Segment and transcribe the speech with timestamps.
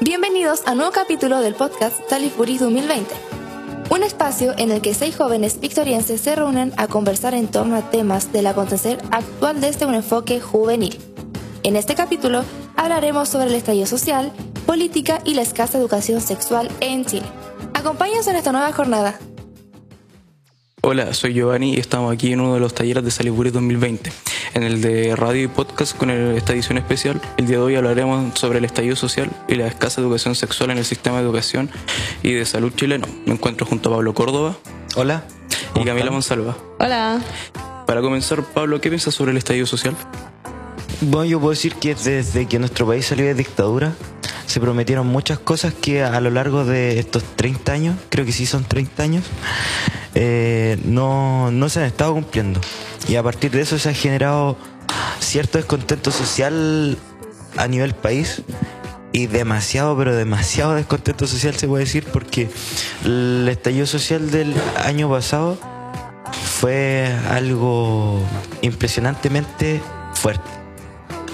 [0.00, 3.14] Bienvenidos a un nuevo capítulo del podcast Talifuris 2020,
[3.90, 7.90] un espacio en el que seis jóvenes victorienses se reúnen a conversar en torno a
[7.90, 10.98] temas del acontecer actual desde un enfoque juvenil.
[11.62, 12.44] En este capítulo
[12.76, 14.32] hablaremos sobre el estallido social,
[14.66, 17.26] política y la escasa educación sexual en Chile.
[17.74, 19.18] Acompáñanos en esta nueva jornada.
[20.90, 24.10] Hola, soy Giovanni y estamos aquí en uno de los talleres de Saliburis 2020,
[24.54, 27.20] en el de radio y podcast con esta edición especial.
[27.36, 30.78] El día de hoy hablaremos sobre el estallido social y la escasa educación sexual en
[30.78, 31.68] el sistema de educación
[32.22, 33.06] y de salud chileno.
[33.26, 34.56] Me encuentro junto a Pablo Córdoba.
[34.96, 35.24] Hola.
[35.74, 36.56] Y Camila Monsalva.
[36.78, 37.20] Hola.
[37.86, 39.94] Para comenzar, Pablo, ¿qué piensas sobre el estallido social?
[41.02, 43.92] Bueno, yo puedo decir que desde que nuestro país salió de dictadura,
[44.46, 48.46] se prometieron muchas cosas que a lo largo de estos 30 años, creo que sí
[48.46, 49.24] son 30 años,
[50.14, 52.60] eh, no, no se han estado cumpliendo.
[53.08, 54.56] Y a partir de eso se ha generado
[55.20, 56.98] cierto descontento social
[57.56, 58.42] a nivel país
[59.12, 62.50] y demasiado, pero demasiado descontento social se puede decir porque
[63.04, 65.58] el estallido social del año pasado
[66.32, 68.20] fue algo
[68.62, 69.80] impresionantemente
[70.14, 70.50] fuerte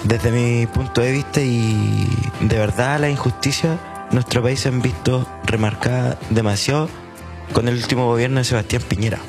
[0.04, 2.06] desde mi punto de vista y
[2.40, 3.78] de verdad la injusticia
[4.10, 6.88] nuestro país se han visto remarcada demasiado
[7.54, 9.20] con el último gobierno de Sebastián Piñera.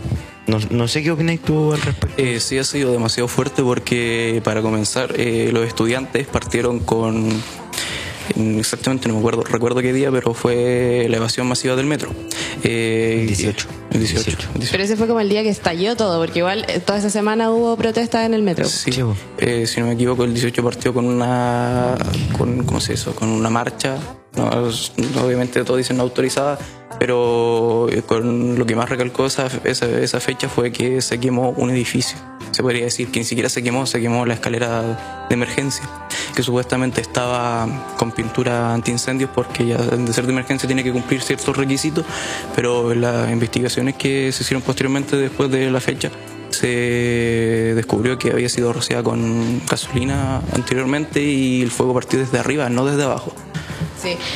[0.47, 2.21] No, sé qué opinas tú al respecto.
[2.21, 7.29] Eh, sí, ha sido demasiado fuerte porque, para comenzar, eh, los estudiantes partieron con
[8.35, 12.09] exactamente no me acuerdo, recuerdo qué día, pero fue la evasión masiva del metro.
[12.63, 13.67] Eh, 18.
[13.91, 14.37] 18.
[14.71, 17.51] Pero ese fue como el día que estalló todo, porque igual eh, toda esa semana
[17.51, 18.65] hubo protestas en el metro.
[18.65, 18.91] Sí,
[19.37, 21.95] eh, si no me equivoco, el 18 partió con una,
[22.37, 23.13] con, ¿cómo se hizo?
[23.15, 23.97] Con una marcha,
[24.35, 24.49] no,
[25.23, 26.57] obviamente todos dicen no autorizada,
[26.99, 31.49] pero eh, con lo que más recalcó esa, esa, esa fecha fue que se quemó
[31.51, 32.17] un edificio.
[32.51, 35.89] Se podría decir que ni siquiera se quemó, se quemó la escalera de emergencia
[36.35, 41.21] que supuestamente estaba con pintura antiincendios porque ya de ser de emergencia tiene que cumplir
[41.21, 42.05] ciertos requisitos,
[42.55, 46.11] pero en las investigaciones que se hicieron posteriormente después de la fecha
[46.49, 52.69] se descubrió que había sido rociada con gasolina anteriormente y el fuego partió desde arriba,
[52.69, 53.33] no desde abajo.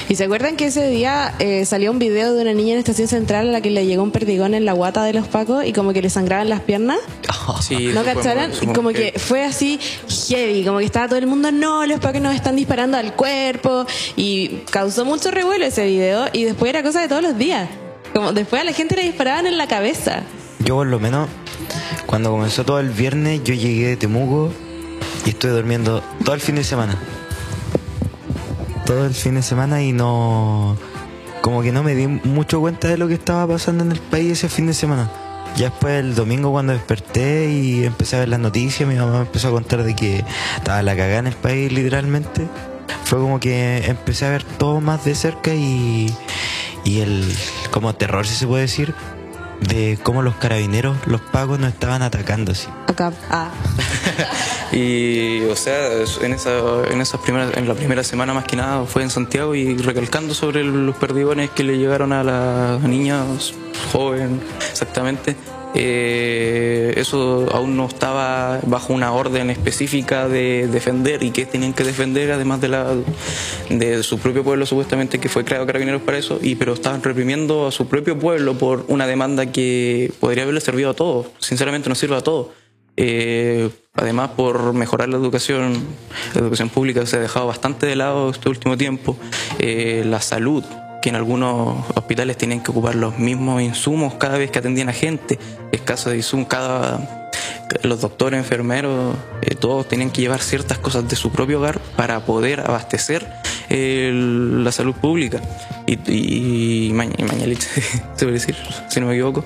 [0.07, 3.07] Y se acuerdan que ese día eh, salió un video de una niña en estación
[3.07, 5.74] central a la que le llegó un perdigón en la guata de los pacos y
[5.74, 7.00] como que le sangraban las piernas.
[7.62, 8.52] Sí, ¿No cacharon?
[8.75, 9.80] Como que fue así
[10.28, 13.88] heavy, como que estaba todo el mundo, no, los pacos nos están disparando al cuerpo
[14.16, 17.68] y causó mucho revuelo ese video y después era cosa de todos los días.
[18.13, 20.22] Como después a la gente le disparaban en la cabeza.
[20.63, 21.28] Yo por lo menos,
[22.06, 24.51] cuando comenzó todo el viernes, yo llegué de Temuco
[25.25, 27.00] y estuve durmiendo todo el fin de semana
[28.89, 30.75] todo el fin de semana y no.
[31.44, 34.31] Como que no me di mucho cuenta de lo que estaba pasando en el país
[34.31, 35.11] ese fin de semana.
[35.55, 39.19] Ya después el domingo cuando desperté y empecé a ver las noticias, mi mamá me
[39.19, 40.25] empezó a contar de que
[40.57, 42.47] estaba la cagada en el país literalmente.
[43.03, 46.11] Fue como que empecé a ver todo más de cerca y,
[46.83, 47.31] y el
[47.69, 48.95] como terror si se puede decir
[49.61, 52.67] de cómo los carabineros, los pagos nos estaban atacando así.
[52.87, 53.11] Acá.
[53.29, 53.51] Ah.
[54.71, 55.89] y o sea,
[56.21, 56.51] en esa,
[56.89, 60.33] en esas primeras, en la primera semana más que nada fue en Santiago y recalcando
[60.33, 63.53] sobre los perdigones que le llegaron a las niñas
[63.91, 65.35] joven, exactamente.
[65.75, 71.84] Eh, eso aún no estaba bajo una orden específica de defender y que tenían que
[71.84, 72.96] defender además de la
[73.69, 77.68] de su propio pueblo supuestamente que fue creado carabineros para eso y pero estaban reprimiendo
[77.68, 81.28] a su propio pueblo por una demanda que podría haberle servido a todos.
[81.38, 82.47] Sinceramente no sirve a todos.
[82.97, 85.74] Eh, además por mejorar la educación
[86.34, 89.16] la educación pública se ha dejado bastante de lado este último tiempo.
[89.59, 90.63] Eh, la salud
[91.01, 94.93] que en algunos hospitales tenían que ocupar los mismos insumos cada vez que atendían a
[94.93, 95.39] gente,
[95.71, 97.19] escaso de insumos, cada
[97.83, 102.25] los doctores, enfermeros, eh, todos tenían que llevar ciertas cosas de su propio hogar para
[102.25, 103.27] poder abastecer
[103.69, 105.41] la salud pública.
[105.85, 107.61] Y, y, Mañalich,
[108.15, 108.55] se puede decir,
[108.88, 109.43] si no me equivoco,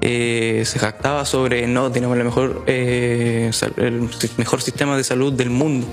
[0.00, 5.50] eh, se jactaba sobre no, tenemos el mejor, eh, el mejor sistema de salud del
[5.50, 5.86] mundo.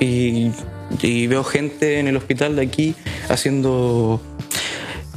[0.00, 0.50] Y,
[1.02, 2.94] y veo gente en el hospital de aquí
[3.28, 4.20] haciendo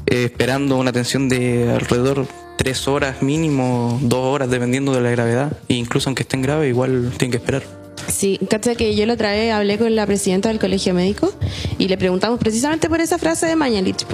[0.06, 2.28] eh, esperando una atención de alrededor
[2.58, 5.58] tres horas mínimo, dos horas, dependiendo de la gravedad.
[5.68, 7.64] E incluso aunque estén graves, igual tienen que esperar.
[8.08, 11.34] Sí, cacha que yo la otra vez hablé con la presidenta del colegio médico
[11.78, 14.06] y le preguntamos precisamente por esa frase de Mañalich,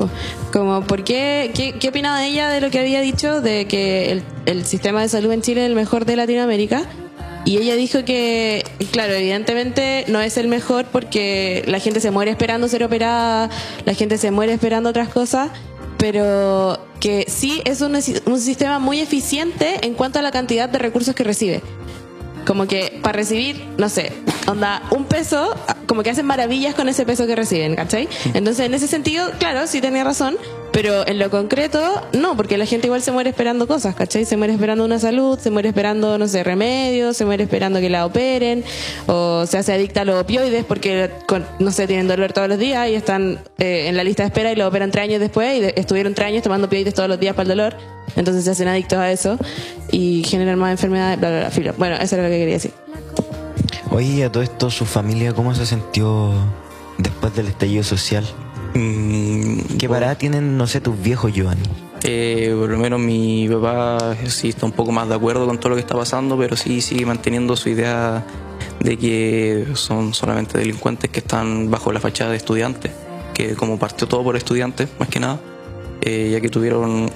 [0.53, 5.01] como por qué, qué, opinaba ella de lo que había dicho de que el sistema
[5.01, 6.86] de salud en Chile es el mejor de Latinoamérica.
[7.47, 12.29] Y ella dijo que, claro, evidentemente no es el mejor porque la gente se muere
[12.29, 13.49] esperando ser operada,
[13.85, 15.49] la gente se muere esperando otras cosas,
[15.97, 17.95] pero que sí es un,
[18.25, 21.61] un, sistema muy eficiente en cuanto a la cantidad de recursos que recibe.
[22.45, 24.11] como que para recibir, no sé,
[24.45, 25.55] onda, un peso,
[25.85, 28.09] como que hacen maravillas con ese peso que reciben, ¿cachai?
[28.33, 30.35] Entonces, en ese sentido, claro, sí tenía razón,
[30.71, 31.79] pero en lo concreto,
[32.13, 34.25] no, porque la gente igual se muere esperando cosas, ¿cachai?
[34.25, 37.89] Se muere esperando una salud, se muere esperando, no sé, remedios, se muere esperando que
[37.89, 38.63] la operen,
[39.07, 42.59] o se hace adicta a los opioides porque, con- no sé, tienen dolor todos los
[42.59, 45.59] días y están eh, en la lista de espera y lo operan tres años después
[45.61, 47.75] y estuvieron tres años tomando opioides todos los días para el dolor,
[48.15, 49.37] entonces se hacen adictos a eso
[49.91, 51.73] y generan más enfermedades, bla, bla, bla, filo.
[51.77, 52.71] Bueno, eso era lo que quería decir.
[53.89, 56.31] Oye, a todo esto, su familia, ¿cómo se sintió
[56.97, 58.25] después del estallido social?
[58.73, 61.63] Mm, ¿Qué parada tienen, no sé, tus viejos, Giovanni?
[62.03, 65.69] Eh, por lo menos mi papá sí está un poco más de acuerdo con todo
[65.69, 68.23] lo que está pasando, pero sí sigue manteniendo su idea
[68.79, 72.91] de que son solamente delincuentes que están bajo la fachada de estudiantes,
[73.33, 75.39] que como partió todo por estudiantes, más que nada,
[76.01, 77.09] eh, ya que tuvieron,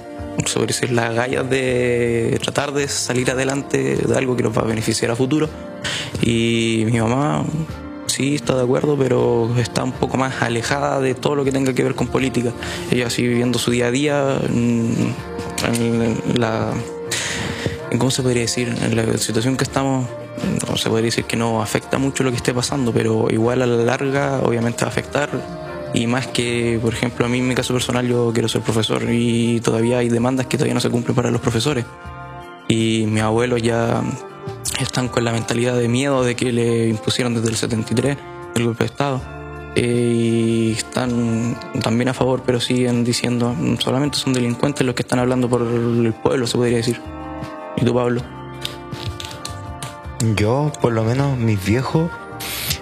[0.46, 4.66] sobre decir, las gallas de tratar de salir adelante de algo que los va a
[4.66, 5.48] beneficiar a futuro.
[6.20, 7.44] Y mi mamá
[8.12, 11.72] sí está de acuerdo, pero está un poco más alejada de todo lo que tenga
[11.72, 12.52] que ver con política.
[12.90, 15.14] Ella sigue viviendo su día a día en,
[15.66, 16.72] en la...
[17.98, 18.74] ¿Cómo se podría decir?
[18.82, 20.06] En la situación que estamos,
[20.68, 23.66] no se podría decir que no afecta mucho lo que esté pasando, pero igual a
[23.66, 25.28] la larga obviamente va a afectar.
[25.94, 29.02] Y más que, por ejemplo, a mí en mi caso personal yo quiero ser profesor
[29.10, 31.84] y todavía hay demandas que todavía no se cumplen para los profesores.
[32.68, 34.02] Y mis abuelos ya
[34.80, 38.16] están con la mentalidad de miedo de que le impusieron desde el 73
[38.54, 39.20] el golpe de Estado.
[39.74, 45.02] Eh, y están también a favor, pero siguen diciendo "Mm, solamente son delincuentes los que
[45.02, 47.00] están hablando por el pueblo, se podría decir.
[47.76, 48.22] ¿Y tú, Pablo?
[50.36, 52.10] Yo, por lo menos, mis viejos,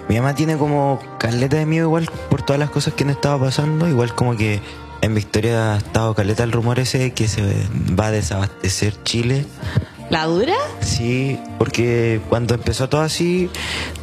[0.09, 3.39] mi mamá tiene como caleta de miedo igual por todas las cosas que han estado
[3.39, 4.61] pasando, igual como que
[5.01, 7.41] en Victoria ha estado caleta el rumor ese de que se
[7.99, 9.45] va a desabastecer Chile.
[10.11, 10.55] ¿La dura?
[10.81, 13.49] Sí, porque cuando empezó todo así,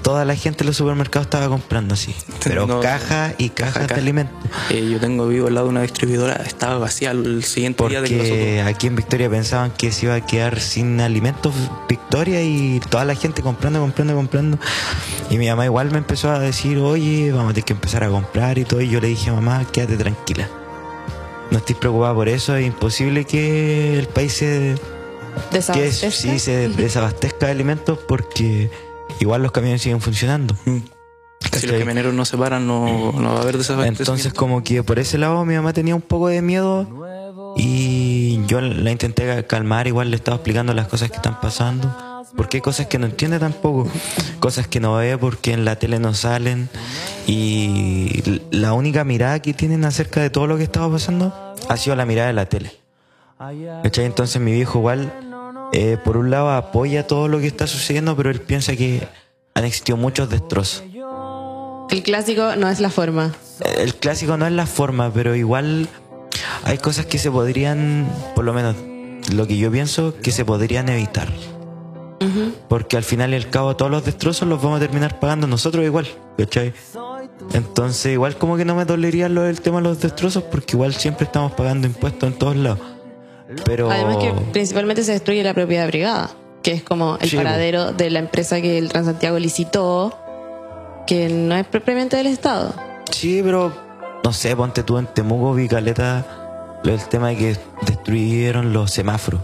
[0.00, 2.14] toda la gente en los supermercados estaba comprando así.
[2.43, 4.00] Pero No, cajas y cajas caja, de caja.
[4.00, 4.50] alimentos.
[4.70, 8.62] Eh, yo tengo vivo al lado de una distribuidora, estaba vacía el siguiente día de
[8.62, 11.52] aquí en Victoria pensaban que se iba a quedar sin alimentos
[11.90, 14.58] Victoria y toda la gente comprando, comprando, comprando.
[15.28, 18.08] Y mi mamá igual me empezó a decir, oye, vamos a tener que empezar a
[18.08, 18.81] comprar y todo.
[18.81, 20.49] Y yo le dije, mamá, quédate tranquila.
[21.50, 24.76] No estoy preocupada por eso, es imposible que el país se,
[25.50, 26.10] que Desabastezca.
[26.10, 28.70] sí, se desabastezca de alimentos porque
[29.20, 30.54] igual los camiones siguen funcionando.
[30.64, 30.78] Mm.
[31.52, 34.02] Si los camioneros no se paran, no, no va a haber desabastecimiento.
[34.02, 36.86] Entonces como que por ese lado mi mamá tenía un poco de miedo
[37.56, 42.58] y yo la intenté calmar, igual le estaba explicando las cosas que están pasando, porque
[42.58, 43.88] hay cosas que no entiende tampoco,
[44.40, 46.69] cosas que no ve porque en la tele no salen
[47.26, 51.32] y la única mirada que tienen acerca de todo lo que estaba pasando
[51.69, 52.72] ha sido la mirada de la tele.
[53.38, 54.05] ¿Cachai?
[54.05, 55.12] Entonces mi viejo igual,
[55.73, 59.06] eh, por un lado apoya todo lo que está sucediendo, pero él piensa que
[59.55, 60.82] han existido muchos destrozos.
[61.90, 63.32] El clásico no es la forma.
[63.79, 65.88] El clásico no es la forma, pero igual
[66.64, 68.76] hay cosas que se podrían, por lo menos
[69.32, 71.29] lo que yo pienso, que se podrían evitar.
[72.69, 75.85] Porque al final y al cabo todos los destrozos los vamos a terminar pagando nosotros
[75.85, 76.75] igual, ¿cachai?
[77.55, 80.94] Entonces igual como que no me dolería lo del tema de los destrozos porque igual
[80.94, 82.97] siempre estamos pagando impuestos en todos lados.
[83.64, 83.90] Pero...
[83.90, 86.30] Además que principalmente se destruye la propiedad privada,
[86.62, 87.42] que es como el Sí, po.
[87.42, 90.16] paradero de la empresa que el Transantiago licitó,
[91.06, 92.75] que no es propiamente del Estado.
[93.11, 93.73] Sí, pero
[94.25, 96.26] no sé, ponte tú en Temuco, vi caleta
[96.84, 97.56] lo del tema de que
[97.87, 99.40] destruyeron los semáforos.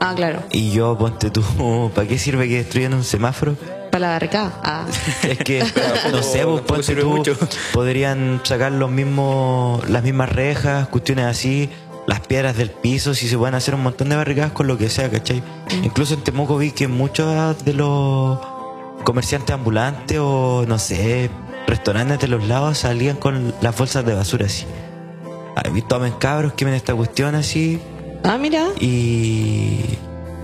[0.00, 1.42] Ah, claro, Y yo, ponte tú,
[1.94, 3.56] ¿para qué sirve que destruyan un semáforo?
[3.90, 4.52] para la barricada.
[4.62, 4.84] Ah.
[5.22, 5.64] Es que,
[6.12, 7.34] no sé, pues, ponte tú, mucho.
[7.72, 11.70] podrían sacar los mismos, las mismas rejas, cuestiones así,
[12.06, 14.88] las piedras del piso, si se pueden hacer un montón de barricadas con lo que
[14.88, 15.42] sea, ¿cachai?
[15.82, 18.38] Incluso en Temuco vi que muchos de los
[19.04, 21.30] comerciantes ambulantes o, no sé,
[21.66, 24.66] restaurantes de los lados salían con las bolsas de basura así.
[25.64, 27.80] He visto a cabros que ven esta cuestión así,
[28.22, 28.68] ah, mira.
[28.78, 29.80] y,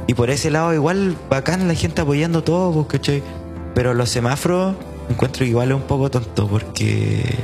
[0.07, 3.23] y por ese lado igual bacán la gente apoyando todo, pues, ¿cachai?
[3.75, 4.75] Pero los semáforos
[5.09, 7.37] encuentro que igual es un poco tonto porque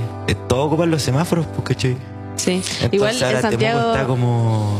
[0.48, 1.96] todo ocupan los semáforos, pues, ¿cachai?
[2.38, 2.52] Sí.
[2.54, 3.92] Entonces Igual en ahora Temuco Santiago.
[3.92, 4.78] está como,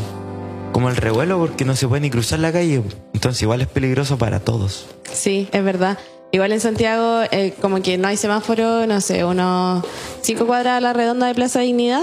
[0.73, 2.83] como el revuelo porque no se puede ni cruzar la calle.
[3.13, 4.87] Entonces igual es peligroso para todos.
[5.13, 5.99] Sí, es verdad.
[6.31, 9.85] Igual en Santiago, eh, como que no hay semáforo, no sé, unos
[10.21, 12.03] cinco cuadras a la redonda de Plaza Dignidad.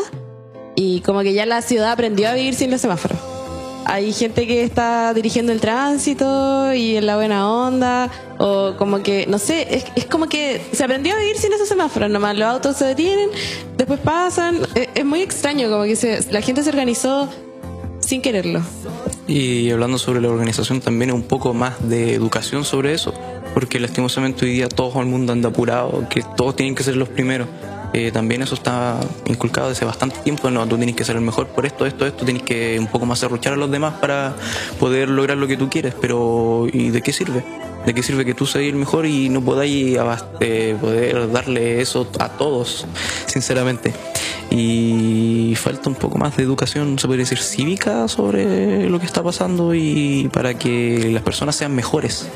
[0.76, 3.18] Y como que ya la ciudad aprendió a vivir sin los semáforos.
[3.86, 9.28] Hay gente que está dirigiendo el tránsito y en la buena onda, o como que,
[9.28, 12.10] no sé, es, es como que se aprendió a vivir sin esos semáforos.
[12.10, 13.30] Nomás los autos se detienen,
[13.78, 14.58] después pasan.
[14.74, 17.30] Es, es muy extraño, como que se, la gente se organizó
[18.00, 18.62] sin quererlo.
[19.28, 23.14] Y hablando sobre la organización, también un poco más de educación sobre eso.
[23.56, 27.08] porque lastimosamente hoy día todo el mundo anda apurado, que todos tienen que ser los
[27.08, 27.48] primeros.
[27.98, 31.48] Eh, también eso está inculcado desde bastante tiempo, no, tú tienes que ser el mejor
[31.48, 34.36] por esto, esto, esto, tienes que un poco más arruchar a los demás para
[34.82, 37.46] poder lograr lo que tú quieres, pero ¿y de qué sirve?
[37.86, 39.98] ¿De qué sirve que tú seas el mejor y no podáis
[40.42, 42.86] eh, poder darle eso a todos,
[43.28, 43.94] sinceramente?
[44.52, 49.24] Y falta un poco más de educación, se podría decir, cívica sobre lo que está
[49.24, 52.28] pasando y para que las personas sean mejores.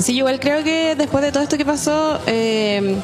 [0.00, 2.96] Sí, igual creo que después de todo esto que pasó, eh,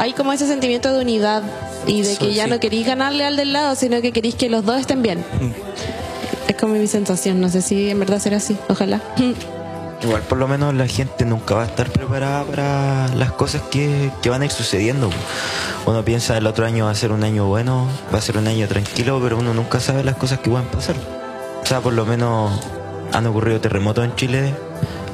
[0.00, 1.42] hay como ese sentimiento de unidad
[1.86, 4.64] y de que ya no queréis ganarle al del lado, sino que queréis que los
[4.64, 5.18] dos estén bien.
[5.18, 5.50] Mm.
[6.48, 9.02] Es como mi sensación, no sé si en verdad será así, ojalá.
[10.02, 14.10] Igual por lo menos la gente nunca va a estar preparada para las cosas que,
[14.22, 15.10] que, van a ir sucediendo.
[15.84, 18.48] Uno piensa el otro año va a ser un año bueno, va a ser un
[18.48, 20.96] año tranquilo, pero uno nunca sabe las cosas que van a pasar.
[21.62, 22.50] O sea, por lo menos
[23.12, 24.54] han ocurrido terremotos en Chile,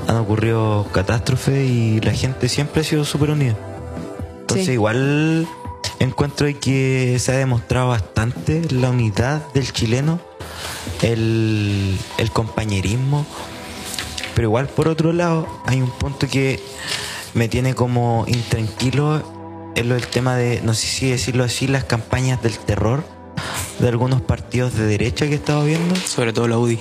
[0.06, 3.56] han ocurrido catástrofes y la gente siempre ha sido súper unida.
[4.46, 5.48] Entonces igual
[5.98, 10.20] encuentro que se ha demostrado bastante la unidad del chileno,
[11.02, 13.26] el, el compañerismo,
[14.36, 16.62] pero igual por otro lado hay un punto que
[17.34, 19.20] me tiene como intranquilo
[19.74, 23.02] en lo del tema de, no sé si decirlo así, las campañas del terror
[23.80, 25.96] de algunos partidos de derecha que he estado viendo.
[25.96, 26.78] Sobre todo la UDI.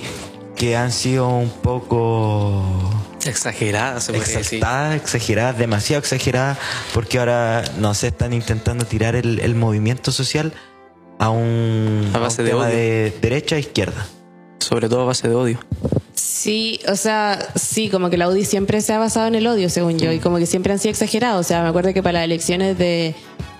[0.54, 2.64] Que han sido un poco
[3.26, 6.58] Exageradas, se Exaltadas, exageradas, demasiado exageradas,
[6.94, 10.52] porque ahora, no sé, están intentando tirar el, movimiento social
[11.18, 14.06] a un, a base de, tema de derecha e izquierda.
[14.58, 15.58] Sobre todo a base de odio.
[16.14, 19.68] Sí, o sea, sí, como que la UDI siempre se ha basado en el odio,
[19.68, 21.44] según yo, y como que siempre han sido exagerados.
[21.44, 23.14] O sea, me acuerdo que para las elecciones de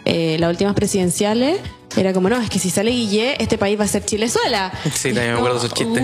[0.06, 1.58] eh, las últimas presidenciales,
[1.96, 4.70] era como, no, es que si sale Guille, este país va a ser Chilezuela.
[4.92, 6.02] Sí, también me acuerdo esos chistes.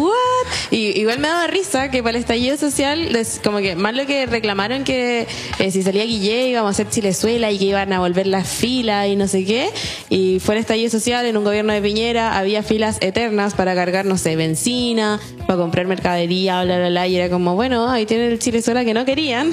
[0.70, 3.10] Y igual me daba risa que para el estallido social,
[3.44, 5.26] como que más lo que reclamaron que
[5.58, 9.06] eh, si salía Guille íbamos a ser Chilezuela y que iban a volver las filas
[9.08, 9.70] y no sé qué.
[10.08, 14.06] Y fue el estallido social en un gobierno de Piñera, había filas eternas para cargar,
[14.06, 17.06] no sé, benzina, para comprar mercadería, bla, bla, bla.
[17.06, 19.50] Y era como, bueno, ahí tienen el Chilezuela que no querían.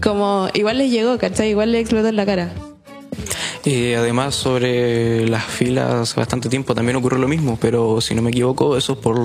[0.00, 1.50] Como, igual les llegó, ¿cachai?
[1.50, 2.52] Igual les explotó en la cara.
[3.66, 8.22] Y además sobre las filas hace bastante tiempo también ocurrió lo mismo, pero si no
[8.22, 9.16] me equivoco, eso es por,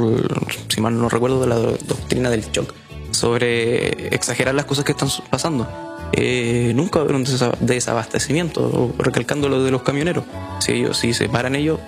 [0.67, 2.73] si mal no recuerdo, de la doctrina del shock,
[3.11, 5.67] sobre exagerar las cosas que están pasando.
[6.13, 7.25] Eh, nunca haber un
[7.59, 10.23] desabastecimiento, recalcando lo de los camioneros.
[10.59, 11.79] Si ellos, si se paran ellos,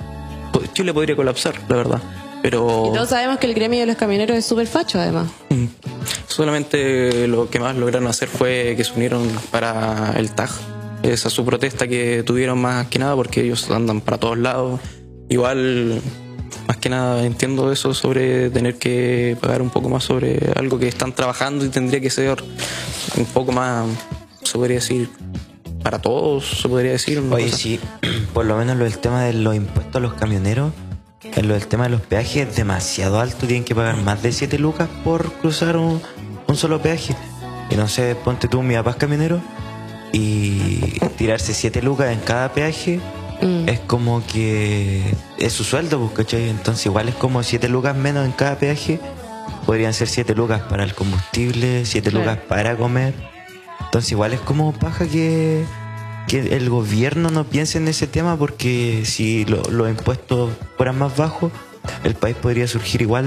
[0.74, 2.02] Chile podría colapsar, la verdad.
[2.44, 2.90] Pero...
[2.92, 5.28] Y todos sabemos que el gremio de los camioneros es súper facho, además.
[5.50, 5.66] Mm.
[6.28, 10.52] Solamente lo que más lograron hacer fue que se unieron para el TAG,
[11.04, 14.80] esa es su protesta que tuvieron más que nada porque ellos andan para todos lados.
[15.30, 16.02] Igual,
[16.68, 20.88] más que nada entiendo eso sobre tener que pagar un poco más sobre algo que
[20.88, 22.42] están trabajando y tendría que ser
[23.18, 23.86] un poco más,
[24.44, 25.10] se podría decir,
[25.84, 27.22] para todos, se podría decir.
[27.32, 27.80] Oye, sí,
[28.34, 30.72] por lo menos lo del tema de los impuestos a los camioneros,
[31.22, 34.32] en lo del tema de los peajes es demasiado alto, tienen que pagar más de
[34.32, 36.02] 7 lucas por cruzar un,
[36.48, 37.14] un solo peaje.
[37.70, 39.42] Y no sé, ponte tú, mi papá es camionero
[40.14, 43.02] y tirarse 7 lucas en cada peaje
[43.42, 43.68] mm.
[43.68, 45.02] es como que
[45.40, 46.50] es su sueldo, pues, ¿cachai?
[46.50, 49.02] Entonces igual es como 7 lucas menos en cada peaje.
[49.66, 53.14] Podrían ser 7 lucas para el combustible, 7 lucas para comer.
[53.82, 55.66] Entonces igual es como paja que,
[56.28, 61.52] que el gobierno no piense en ese tema porque si los impuestos fueran más bajos,
[62.04, 63.26] el país podría surgir igual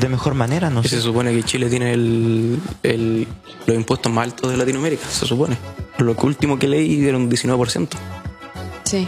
[0.00, 0.88] de mejor manera, no sé.
[0.88, 3.28] Se supone que Chile tiene el, el,
[3.66, 5.56] los impuestos más altos de Latinoamérica, se supone.
[5.98, 7.88] Lo que último que leí era un 19%.
[8.84, 9.06] Sí.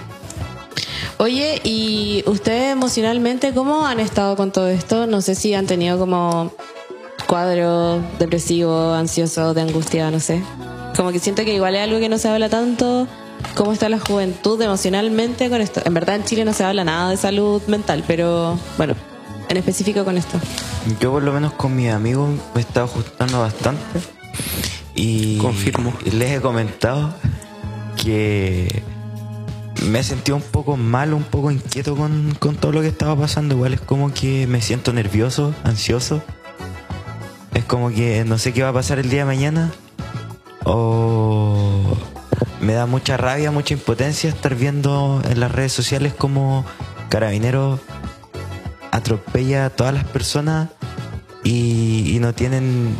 [1.19, 5.07] Oye, ¿y ustedes emocionalmente cómo han estado con todo esto?
[5.07, 6.53] No sé si han tenido como
[7.27, 10.43] cuadro depresivo, ansioso, de angustia, no sé.
[10.97, 13.07] Como que siento que igual es algo que no se habla tanto.
[13.55, 15.81] ¿Cómo está la juventud emocionalmente con esto?
[15.85, 18.95] En verdad en Chile no se habla nada de salud mental, pero bueno,
[19.53, 20.41] en específico con esto.
[21.01, 24.01] Yo por lo menos con mis amigos me he estado ajustando bastante
[24.95, 25.93] y confirmo.
[26.11, 27.15] Les he comentado
[28.03, 28.83] que
[29.87, 33.15] me he sentido un poco mal, un poco inquieto con, con todo lo que estaba
[33.15, 33.55] pasando.
[33.55, 36.23] Igual es como que me siento nervioso, ansioso.
[37.55, 39.71] Es como que no sé qué va a pasar el día de mañana.
[40.65, 41.97] O
[42.61, 46.65] me da mucha rabia, mucha impotencia estar viendo en las redes sociales como
[47.11, 47.81] carabineros
[48.93, 50.69] atropella a todas las personas
[51.43, 52.95] y, no tienen,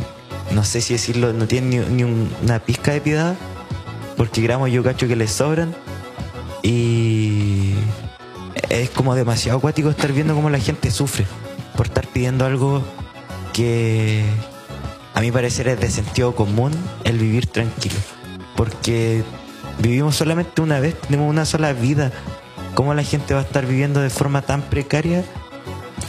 [0.51, 3.35] no sé si decirlo, no tienen ni, una pizca de piedad,
[4.17, 5.73] porque gramos yo cacho que les sobran
[6.61, 7.73] y
[8.69, 11.25] es como demasiado acuático estar viendo cómo la gente sufre
[11.77, 12.83] por estar pidiendo algo
[13.53, 14.25] que,
[15.13, 16.71] a mi parecer es de sentido común
[17.03, 17.95] el vivir tranquilo.
[18.55, 19.23] Porque
[19.79, 22.11] vivimos solamente una vez, tenemos una sola vida.
[22.73, 25.23] ¿Cómo la gente va a estar viviendo de forma tan precaria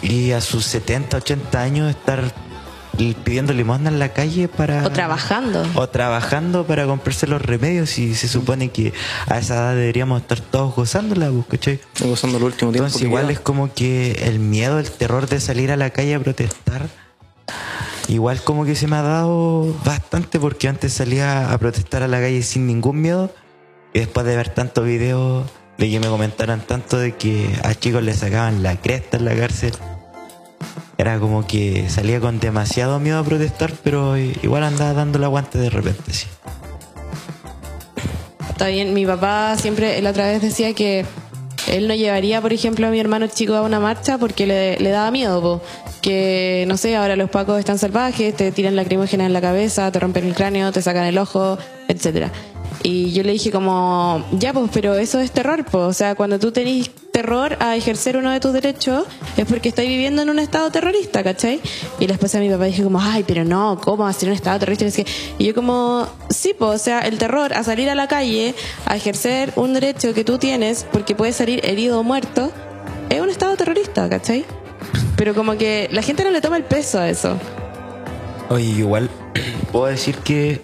[0.04, 2.32] y a sus 70, 80 años estar
[3.24, 4.84] pidiendo limosna en la calle para...
[4.86, 5.66] O trabajando.
[5.74, 8.92] O trabajando para comprarse los remedios y se supone que
[9.26, 11.80] a esa edad deberíamos estar todos gozándola, pues, ¿cachai?
[12.00, 12.86] Gozando el último tiempo.
[12.86, 16.20] Entonces igual es como que el miedo, el terror de salir a la calle a
[16.20, 16.88] protestar,
[18.08, 22.20] igual como que se me ha dado bastante porque antes salía a protestar a la
[22.20, 23.34] calle sin ningún miedo
[23.92, 25.44] y después de ver tantos videos
[25.78, 29.34] de que me comentaran tanto de que a chicos les sacaban la cresta en la
[29.34, 29.72] cárcel
[30.98, 35.58] era como que salía con demasiado miedo a protestar, pero igual andaba dando la aguante
[35.58, 36.26] de repente, sí.
[38.50, 41.04] Está bien, mi papá siempre la otra vez decía que
[41.66, 44.90] él no llevaría, por ejemplo, a mi hermano chico a una marcha porque le, le
[44.90, 45.60] daba miedo,
[46.00, 49.98] que no sé, ahora los pacos están salvajes, te tiran lacrimógenas en la cabeza, te
[49.98, 51.58] rompen el cráneo, te sacan el ojo,
[51.88, 52.30] etcétera.
[52.86, 55.84] Y yo le dije como, ya pues, pero eso es terror, pues.
[55.84, 59.06] O sea, cuando tú tenés terror a ejercer uno de tus derechos,
[59.38, 61.62] es porque estás viviendo en un estado terrorista, ¿cachai?
[61.98, 65.02] Y después a mi papá dije como, ay, pero no, ¿cómo hacer un estado terrorista?
[65.38, 68.96] Y yo como, sí, pues, o sea, el terror a salir a la calle, a
[68.96, 72.52] ejercer un derecho que tú tienes, porque puedes salir herido o muerto,
[73.08, 74.44] es un estado terrorista, ¿cachai?
[75.16, 77.38] Pero como que la gente no le toma el peso a eso.
[78.50, 79.08] Oye, igual
[79.72, 80.60] puedo decir que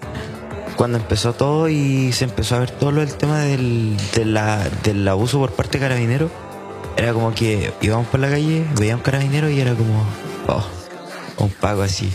[0.81, 5.39] cuando empezó todo y se empezó a ver todo lo del tema del, del abuso
[5.39, 6.31] por parte de carabineros,
[6.97, 10.03] era como que íbamos por la calle, veíamos carabinero y era como,
[10.49, 10.65] oh,
[11.37, 12.11] un pago así.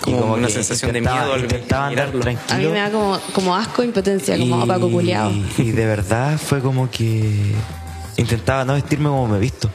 [0.00, 2.54] Como, una sensación de miedo al intentaban dar tranquilo.
[2.54, 5.32] A mí me da como, como asco, impotencia, como Paco culiado.
[5.58, 7.52] Y de verdad fue como que
[8.16, 9.68] intentaba no vestirme como me he visto.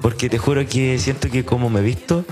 [0.00, 2.24] Porque te juro que siento que como me he visto,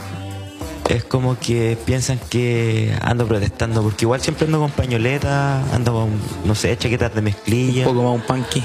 [0.88, 6.10] es como que piensan que ando protestando, porque igual siempre ando con pañoleta, ando con,
[6.44, 7.88] no sé, chaquetas de mezclilla.
[7.88, 8.62] Un poco más un punky.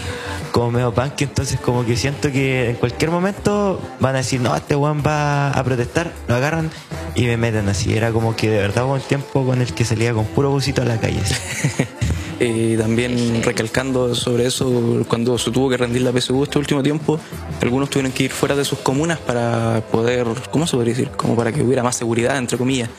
[0.51, 4.55] Como medio punky, entonces como que siento que en cualquier momento van a decir, no,
[4.55, 6.69] este weón va a protestar, lo agarran
[7.15, 7.93] y me meten así.
[7.95, 10.81] Era como que de verdad hubo un tiempo con el que salía con puro busito
[10.81, 11.21] a la calle.
[12.43, 17.19] Eh, también recalcando sobre eso, cuando se tuvo que rendir la PSU este último tiempo,
[17.61, 21.11] algunos tuvieron que ir fuera de sus comunas para poder, ¿cómo se podría decir?
[21.11, 22.89] Como para que hubiera más seguridad, entre comillas.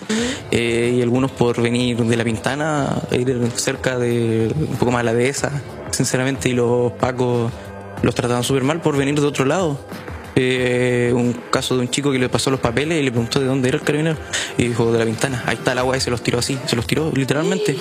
[0.52, 5.06] Eh, y algunos por venir de La Pintana, ir cerca de un poco más de
[5.06, 5.50] la dehesa,
[5.90, 7.50] sinceramente, y los pacos
[8.02, 9.76] los trataban súper mal por venir de otro lado.
[10.36, 13.46] Eh, un caso de un chico que le pasó los papeles y le preguntó de
[13.46, 14.18] dónde era el carabinero
[14.56, 16.76] y dijo de la ventana, ahí está el agua y se los tiró así, se
[16.76, 17.76] los tiró literalmente.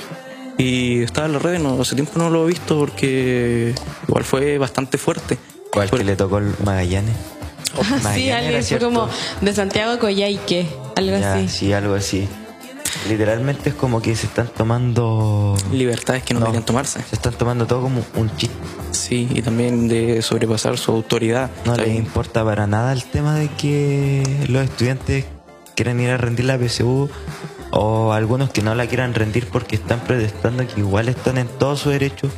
[0.61, 3.73] Y estaba en la red, no, hace tiempo no lo he visto porque
[4.07, 5.39] igual fue bastante fuerte.
[5.73, 7.15] ¿Cuál que le tocó el Magallanes?
[8.13, 9.09] sí, alguien fue como
[9.41, 11.47] de Santiago a Coyhaique, algo así.
[11.47, 12.27] Sí, algo así.
[13.09, 15.57] Literalmente es como que se están tomando...
[15.71, 17.01] Libertades que no, deberían tomarse.
[17.09, 18.55] Se están tomando todo como un chiste.
[18.91, 21.49] Sí, y también de sobrepasar su autoridad.
[21.65, 25.25] No les importa para nada el tema de que los estudiantes
[25.75, 27.09] quieren ir a rendir la PSU
[27.71, 31.75] o algunos que no la quieran rendir porque están protestando que igual están en todo
[31.75, 32.29] su derecho,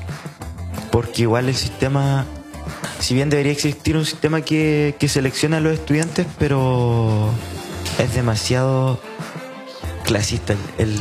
[0.91, 2.25] porque igual el sistema,
[2.99, 7.29] si bien debería existir un sistema que, que selecciona a los estudiantes, pero
[7.99, 8.99] es demasiado
[10.03, 10.95] clasista el,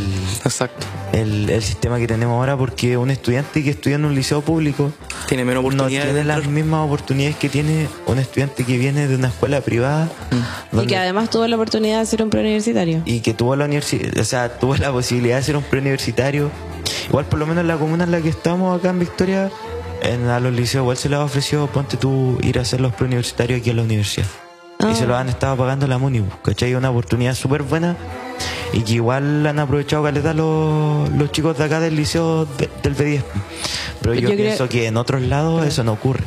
[0.44, 0.86] Exacto.
[1.12, 4.92] El, el, sistema que tenemos ahora porque un estudiante que estudia en un liceo público
[5.28, 6.06] tiene menos oportunidades.
[6.06, 10.08] No tiene las mismas oportunidades que tiene un estudiante que viene de una escuela privada.
[10.72, 10.80] Mm.
[10.80, 13.02] Y que además tuvo la oportunidad de ser un preuniversitario.
[13.04, 16.50] Y que tuvo la universidad, o sea, tuvo la posibilidad de ser un preuniversitario.
[17.08, 19.50] Igual por lo menos en la comuna en la que estamos acá en Victoria,
[20.02, 22.92] en, a los liceos igual se les ha ofrecido, ponte tú, ir a hacer los
[22.94, 24.26] preuniversitarios aquí en la universidad.
[24.90, 26.74] Y se lo han estado pagando la MUNI, ¿cachai?
[26.74, 27.96] Una oportunidad súper buena
[28.72, 32.46] y que igual han aprovechado caleta los, los chicos de acá del liceo
[32.82, 33.22] del B10.
[34.00, 36.24] Pero yo, pienso que en otros lados eso no ocurre.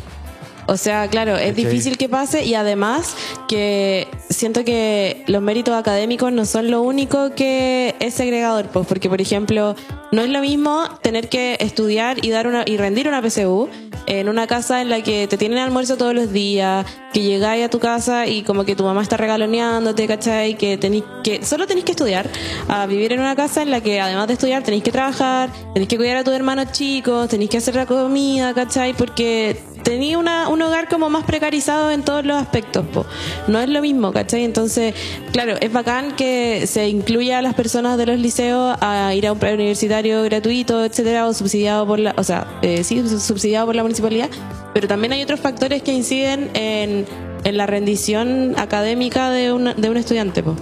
[0.67, 3.15] O sea, claro, es difícil que pase y además
[3.47, 9.07] que siento que los méritos académicos no son lo único que es segregador, pues porque
[9.07, 9.75] por ejemplo,
[10.11, 13.69] no es lo mismo tener que estudiar y dar una y rendir una PSU
[14.07, 17.69] en una casa en la que te tienen almuerzo todos los días, que llegáis a
[17.69, 20.55] tu casa y como que tu mamá está regaloneándote, ¿cachai?
[20.55, 22.29] Que tenéis que solo tenéis que estudiar,
[22.67, 25.89] a vivir en una casa en la que además de estudiar tenéis que trabajar, tenéis
[25.89, 28.93] que cuidar a tus hermanos chicos, tenéis que hacer la comida, ¿cachai?
[28.93, 33.05] Porque tenía una, un hogar como más precarizado en todos los aspectos, po.
[33.47, 34.43] no es lo mismo, ¿cachai?
[34.43, 34.95] Entonces,
[35.31, 39.31] claro, es bacán que se incluya a las personas de los liceos a ir a
[39.31, 43.83] un preuniversitario gratuito, etcétera, o subsidiado por la, o sea, eh, sí, subsidiado por la
[43.83, 44.29] municipalidad,
[44.73, 47.05] pero también hay otros factores que inciden en,
[47.45, 50.55] la rendición académica de, una, de un estudiante, po.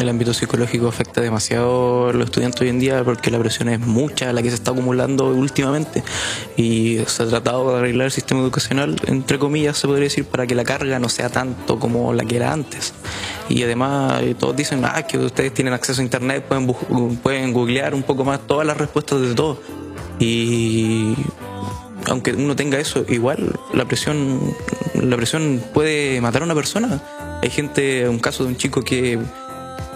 [0.00, 3.80] El ámbito psicológico afecta demasiado a los estudiantes hoy en día porque la presión es
[3.80, 6.02] mucha, la que se está acumulando últimamente
[6.56, 10.46] y se ha tratado de arreglar el sistema educacional, entre comillas, se podría decir, para
[10.46, 12.94] que la carga no sea tanto como la que era antes.
[13.48, 17.94] Y además eh, todos dicen, ah, que ustedes tienen acceso a internet, pueden, pueden googlear
[17.94, 19.60] un poco más todas las respuestas de todo.
[20.20, 21.14] Y
[22.06, 24.54] aunque uno tenga eso, igual la presión,
[24.94, 27.02] la presión puede matar a una persona.
[27.42, 29.18] Hay gente, un caso de un chico que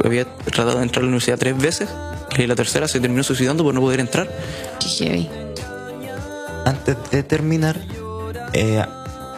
[0.04, 1.88] había tratado de entrar a la universidad tres veces
[2.36, 4.28] y la tercera se terminó suicidando por no poder entrar.
[4.80, 5.30] Qué heavy.
[6.64, 7.80] Antes de terminar,
[8.52, 8.84] eh,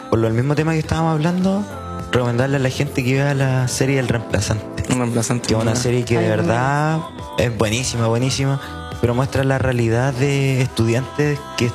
[0.09, 1.63] por lo mismo tema que estábamos hablando,
[2.11, 4.83] recomendarle a la gente que vea la serie El Reemplazante.
[4.91, 5.47] Un reemplazante.
[5.47, 6.99] Que es una serie que de verdad
[7.37, 8.61] es buenísima, buenísima,
[9.01, 11.71] pero muestra la realidad de estudiantes que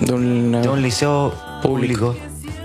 [0.00, 2.16] de un, de un liceo público.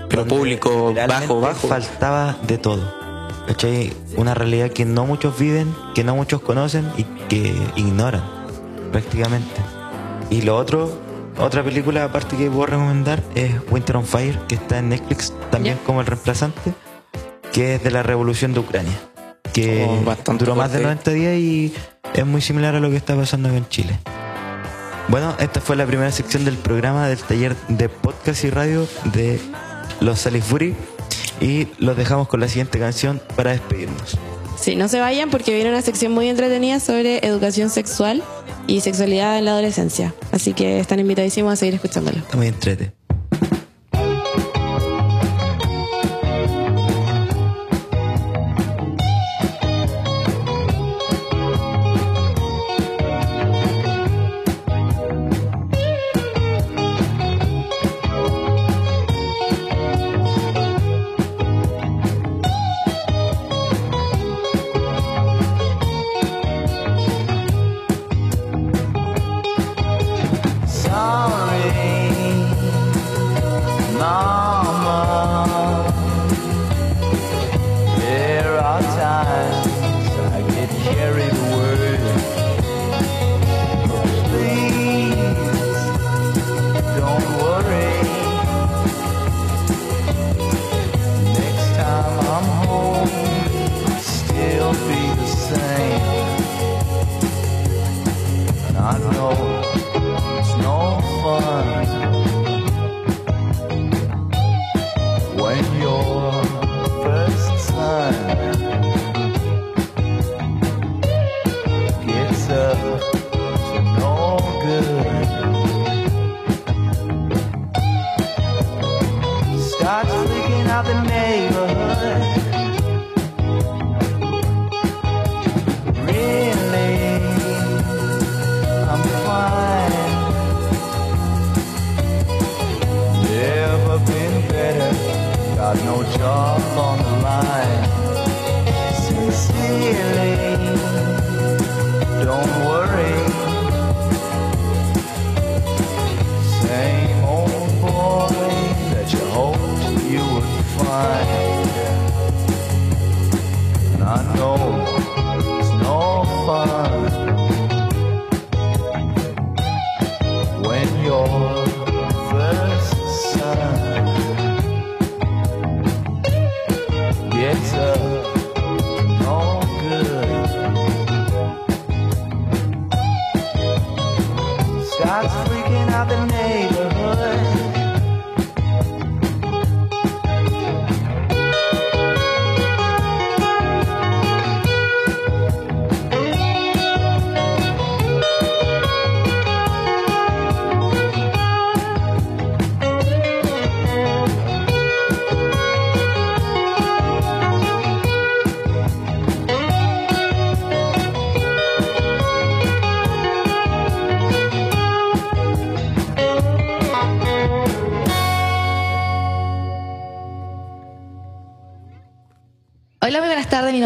[0.08, 1.68] Pero donde público, bajo, bajo.
[1.68, 2.99] Faltaba de todo.
[3.50, 3.92] ¿Cachai?
[4.16, 8.22] Una realidad que no muchos viven, que no muchos conocen y que ignoran,
[8.92, 9.60] prácticamente.
[10.30, 10.96] Y lo otro,
[11.36, 15.80] otra película aparte que puedo recomendar es Winter on Fire, que está en Netflix, también
[15.84, 16.72] como el reemplazante,
[17.52, 18.96] que es de la revolución de Ucrania.
[19.52, 21.10] Que Oh, bastante duró más de fuerte.
[21.10, 21.74] 90 días y
[22.14, 23.98] es muy similar a lo que está pasando acá en Chile.
[25.08, 29.40] Bueno, esta fue la primera sección del programa del taller de podcast y radio de
[29.98, 30.76] los Salisbury
[31.40, 34.18] y los dejamos con la siguiente canción para despedirnos.
[34.60, 38.22] Sí, no se vayan porque viene una sección muy entretenida sobre educación sexual
[38.66, 40.14] y sexualidad en la adolescencia.
[40.32, 42.18] Así que están invitadísimos a seguir escuchándolo.
[42.18, 42.92] Está muy entrete.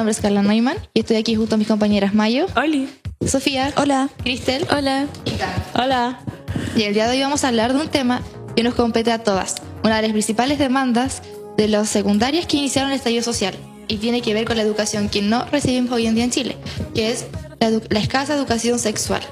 [0.05, 2.91] Nombre es Carla Neumann y estoy aquí junto a mis compañeras Mayo, Oli.
[3.27, 4.11] Sofía, Hola.
[4.23, 5.07] Cristel Hola.
[5.25, 5.31] y.
[5.79, 6.19] Hola.
[6.77, 8.21] Y el día de hoy vamos a hablar de un tema
[8.55, 11.23] que nos compete a todas, una de las principales demandas
[11.57, 13.55] de los secundarios que iniciaron el estallido social
[13.89, 16.57] y tiene que ver con la educación que no recibimos hoy en día en Chile,
[16.95, 17.25] que es
[17.61, 19.23] la, edu- la escasa educación sexual.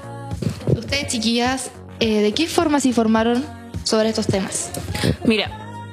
[0.75, 3.45] Ustedes, chiquillas, eh, ¿de qué forma se informaron
[3.83, 4.69] sobre estos temas?
[5.25, 5.51] Mira,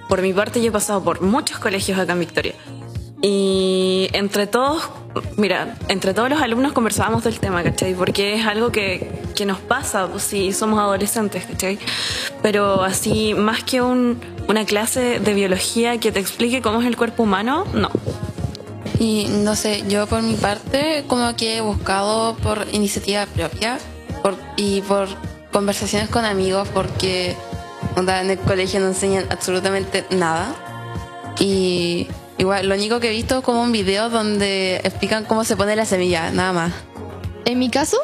[0.08, 2.54] por mi parte yo he pasado por muchos colegios acá en Victoria.
[3.22, 4.88] Y entre todos
[5.36, 7.94] mira, entre todos los alumnos conversábamos del tema, ¿cachai?
[7.94, 11.78] Porque es algo que, que nos pasa pues, si somos adolescentes, ¿cachai?
[12.42, 16.96] Pero así, más que un, una clase de biología que te explique cómo es el
[16.96, 17.90] cuerpo humano, no.
[18.98, 23.78] Y no sé, yo por mi parte como que he buscado por iniciativa propia
[24.22, 25.08] por, y por
[25.52, 27.34] conversaciones con amigos porque
[27.96, 30.54] onda, en el colegio no enseñan absolutamente nada.
[31.38, 32.08] Y
[32.40, 35.76] igual, lo único que he visto es como un video donde explican cómo se pone
[35.76, 36.72] la semilla, nada más.
[37.44, 37.98] En mi caso,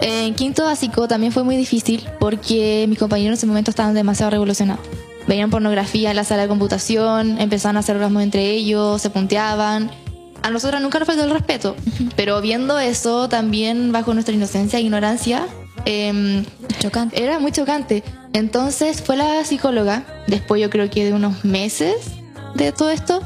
[0.00, 4.30] en quinto básico también fue muy difícil porque mis compañeros en ese momento estaban demasiado
[4.30, 4.84] revolucionados.
[5.26, 9.90] Veían pornografía en la sala de computación, empezaban a hacer orgasmos entre ellos, se punteaban.
[10.42, 11.76] A nosotros nunca nos faltó el respeto,
[12.16, 15.46] pero viendo eso también bajo nuestra inocencia e ignorancia,
[15.84, 16.44] em,
[16.80, 17.22] Chocante.
[17.22, 18.02] era muy chocante.
[18.32, 21.96] Entonces fue la psicóloga, después yo creo que de unos meses
[22.54, 23.22] de todo esto,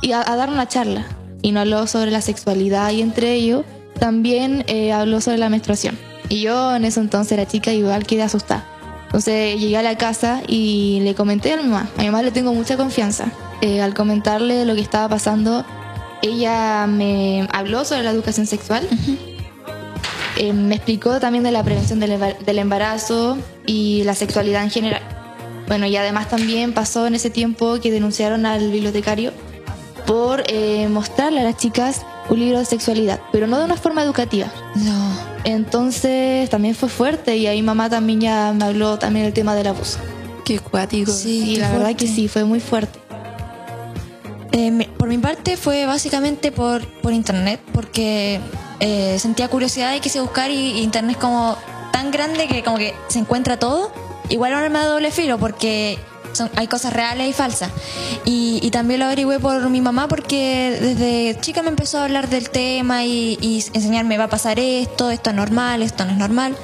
[0.00, 1.06] y a, a dar una charla.
[1.42, 3.64] Y no habló sobre la sexualidad y entre ellos
[3.98, 5.98] también eh, habló sobre la menstruación.
[6.28, 8.64] Y yo en ese entonces era chica y igual quedé asustada.
[9.06, 11.88] Entonces llegué a la casa y le comenté a mi mamá.
[11.96, 13.26] A mi mamá le tengo mucha confianza.
[13.60, 15.64] Eh, al comentarle lo que estaba pasando,
[16.22, 18.86] ella me habló sobre la educación sexual.
[20.40, 25.02] Eh, me explicó también de la prevención del embarazo y la sexualidad en general.
[25.66, 29.32] Bueno, y además también pasó en ese tiempo que denunciaron al bibliotecario
[30.08, 34.02] por eh, mostrarle a las chicas un libro de sexualidad, pero no de una forma
[34.02, 34.48] educativa.
[34.74, 35.12] No.
[35.44, 39.66] Entonces también fue fuerte y ahí mamá también ya me habló también del tema del
[39.68, 39.98] abuso.
[40.44, 41.12] Qué cuático.
[41.12, 42.98] Sí, Y qué la verdad que sí, fue muy fuerte.
[44.52, 48.40] Eh, me- por mi parte fue básicamente por, por internet, porque
[48.80, 51.56] eh, sentía curiosidad y quise buscar y, y internet es como
[51.92, 53.92] tan grande que como que se encuentra todo.
[54.30, 55.98] Igual un arma de doble filo porque
[56.38, 57.70] son, hay cosas reales y falsas.
[58.24, 62.28] Y, y también lo averigüé por mi mamá porque desde chica me empezó a hablar
[62.28, 66.18] del tema y, y enseñarme va a pasar esto, esto es normal, esto no es
[66.18, 66.56] normal.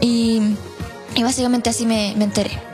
[0.00, 0.40] Y,
[1.14, 2.71] y básicamente así me, me enteré.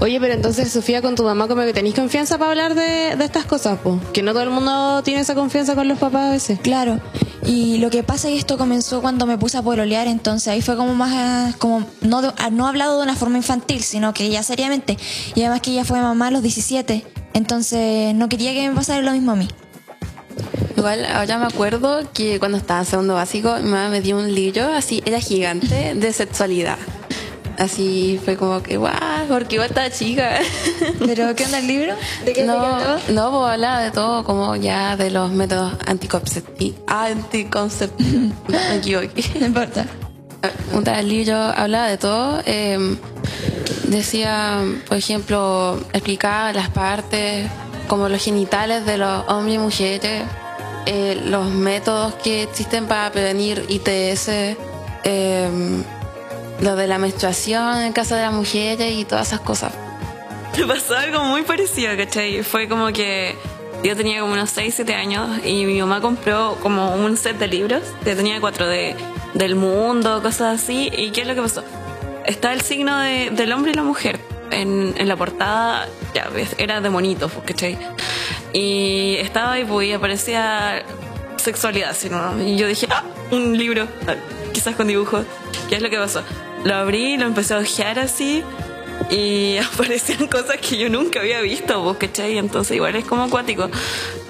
[0.00, 3.24] Oye, pero entonces, Sofía, con tu mamá, como que tenéis confianza para hablar de, de
[3.24, 4.00] estas cosas, po.
[4.12, 6.58] Que no todo el mundo tiene esa confianza con los papás a veces.
[6.60, 7.00] Claro,
[7.46, 10.62] y lo que pasa es que esto comenzó cuando me puse a pololear, entonces ahí
[10.62, 14.30] fue como más, eh, como no, ah, no hablado de una forma infantil, sino que
[14.30, 14.96] ya seriamente.
[15.34, 17.04] Y además que ella fue mamá a los 17,
[17.34, 19.48] entonces no quería que me pasara lo mismo a mí.
[20.76, 24.34] Igual ahora me acuerdo que cuando estaba en segundo básico, mi mamá me dio un
[24.34, 26.78] libro así, era gigante, de sexualidad.
[27.58, 28.94] Así fue como que, guau,
[29.28, 30.38] porque igual estaba chica.
[30.98, 31.94] ¿Pero qué onda el libro?
[32.24, 32.54] ¿De qué no,
[33.08, 36.80] no, pues hablaba de todo, como ya de los métodos anticonceptivos.
[36.86, 38.32] Anticonceptivos.
[38.48, 39.24] me equivoqué.
[39.40, 39.86] No importa.
[40.72, 42.42] Un tal libro hablaba de todo.
[42.44, 42.96] eh,
[43.88, 47.48] decía, por ejemplo, explicaba las partes,
[47.88, 50.22] como los genitales de los hombres y mujeres,
[50.86, 54.28] eh, los métodos que existen para prevenir ITS,
[55.04, 55.48] eh,
[56.60, 59.72] lo de la menstruación en caso de las mujeres y todas esas cosas.
[60.58, 62.42] Me pasó algo muy parecido, ¿cachai?
[62.42, 63.34] Fue como que
[63.82, 67.48] yo tenía como unos 6, 7 años y mi mamá compró como un set de
[67.48, 68.94] libros, que tenía cuatro de,
[69.34, 70.90] del mundo, cosas así.
[70.96, 71.64] ¿Y qué es lo que pasó?
[72.24, 74.18] Está el signo de- del hombre y la mujer.
[74.50, 77.76] En, en la portada, ya ves, era de monitos, pues, ¿cachai?
[78.52, 80.82] Y estaba ahí, pues, y aparecía
[81.36, 82.40] sexualidad, ¿sí, no?
[82.40, 83.88] Y yo dije, ah, un libro,
[84.54, 85.26] quizás con dibujos.
[85.68, 86.22] ¿Qué es lo que pasó?
[86.64, 88.42] Lo abrí, lo empecé a ojear así
[89.10, 92.38] y aparecían cosas que yo nunca había visto, ¿vos cachai?
[92.38, 93.68] Entonces igual es como acuático.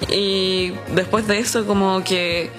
[0.09, 2.49] Y después de eso como que,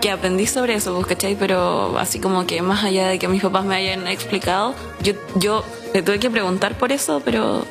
[0.00, 1.34] que aprendí sobre eso, ¿vos cachai?
[1.34, 5.64] Pero así como que más allá de que mis papás me hayan explicado, yo, yo
[5.92, 7.66] le tuve que preguntar por eso, pero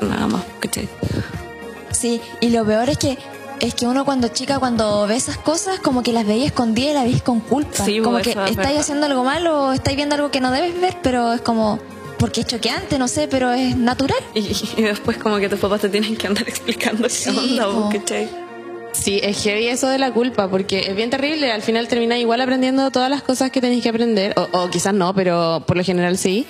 [0.00, 0.88] nada más, ¿cachai?
[1.90, 3.18] Sí, y lo peor es que
[3.60, 6.94] es que uno cuando chica, cuando ve esas cosas, como que las veía escondidas y
[6.94, 7.84] las veis con culpa.
[7.84, 8.80] Sí, como pues, que eso es estáis verdad.
[8.80, 11.78] haciendo algo malo o estáis viendo algo que no debes ver, pero es como,
[12.18, 14.18] porque es choqueante, no sé, pero es natural.
[14.34, 14.40] Y,
[14.76, 17.84] y después como que tus papás te tienen que andar explicando qué Sí, onda, ¿vos
[17.92, 17.98] po.
[17.98, 18.28] cachai?
[18.92, 21.52] Sí, es heavy eso de la culpa, porque es bien terrible.
[21.52, 24.92] Al final termináis igual aprendiendo todas las cosas que tenéis que aprender, o, o quizás
[24.92, 26.46] no, pero por lo general sí.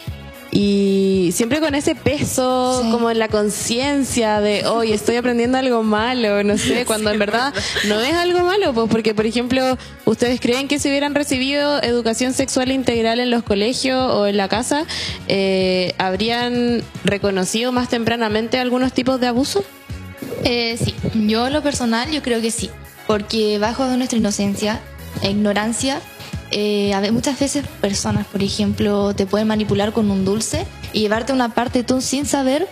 [0.52, 2.90] Y siempre con ese peso, Sí.
[2.90, 7.54] como en la conciencia de, hoy estoy aprendiendo algo malo, no sé, cuando en verdad
[7.86, 12.32] no es algo malo, pues porque, por ejemplo, ¿ustedes creen que si hubieran recibido educación
[12.32, 14.86] sexual integral en los colegios o en la casa,
[15.28, 19.64] eh, habrían reconocido más tempranamente algunos tipos de abuso?
[20.42, 20.94] Eh, sí,
[21.28, 22.70] yo lo personal yo creo que sí,
[23.06, 24.80] porque bajo de nuestra inocencia
[25.22, 26.00] e ignorancia,
[26.50, 31.32] eh, a muchas veces personas, por ejemplo, te pueden manipular con un dulce y llevarte
[31.32, 32.68] a una parte tú sin saber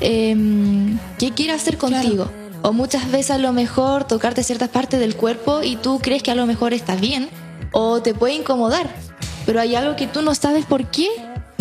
[0.00, 2.30] em, qué quiere hacer contigo.
[2.62, 6.30] O muchas veces a lo mejor tocarte ciertas partes del cuerpo y tú crees que
[6.30, 7.28] a lo mejor estás bien
[7.72, 8.88] o te puede incomodar,
[9.46, 11.08] pero hay algo que tú no sabes por qué.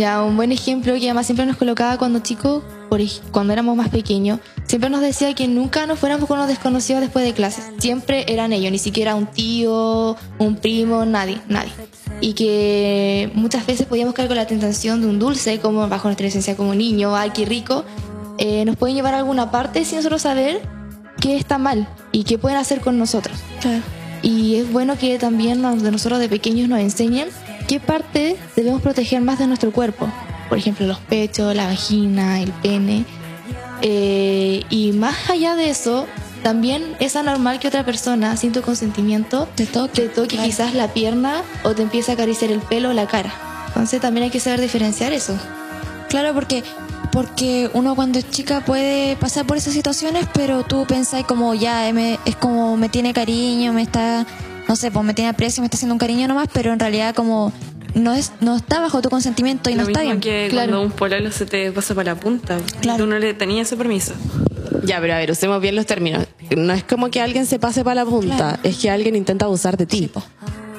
[0.01, 2.63] Ya, un buen ejemplo que además siempre nos colocaba cuando chicos,
[3.31, 7.23] cuando éramos más pequeños, siempre nos decía que nunca nos fuéramos con los desconocidos después
[7.23, 7.65] de clases.
[7.77, 11.71] Siempre eran ellos, ni siquiera un tío, un primo, nadie, nadie.
[12.19, 16.25] Y que muchas veces podíamos caer con la tentación de un dulce, como bajo nuestra
[16.25, 17.85] esencia como niño, ay, qué rico,
[18.39, 20.63] eh, nos pueden llevar a alguna parte sin nosotros saber
[21.19, 23.37] qué está mal y qué pueden hacer con nosotros.
[24.23, 27.27] Y es bueno que también nos- de nosotros de pequeños nos enseñen
[27.71, 30.09] qué parte debemos proteger más de nuestro cuerpo.
[30.49, 33.05] Por ejemplo, los pechos, la vagina, el pene.
[33.81, 36.05] Eh, y más allá de eso,
[36.43, 41.71] también es anormal que otra persona, sin tu consentimiento, te toque, quizás la pierna o
[41.73, 43.31] te empiece a acariciar el pelo o la cara.
[43.67, 45.37] Entonces también hay que saber diferenciar eso.
[46.09, 46.63] Claro, porque
[47.13, 51.87] porque uno cuando es chica puede pasar por esas situaciones, pero tú pensás como ya
[51.87, 54.25] eh, me- es como me tiene cariño, me está
[54.71, 57.13] no sé, pues me tiene aprecio, me está haciendo un cariño nomás, pero en realidad
[57.13, 57.51] como
[57.93, 60.21] no es no está bajo tu consentimiento y Lo no está bien.
[60.21, 60.71] que Claro.
[60.71, 62.57] cuando un pololo se te pasa para la punta.
[62.79, 63.03] Claro.
[63.03, 64.13] Tú no le tenías ese permiso.
[64.85, 66.25] Ya, pero a ver, usemos bien los términos.
[66.55, 68.59] No es como que alguien se pase para la punta, Claro.
[68.63, 70.09] es que alguien intenta abusar de ti.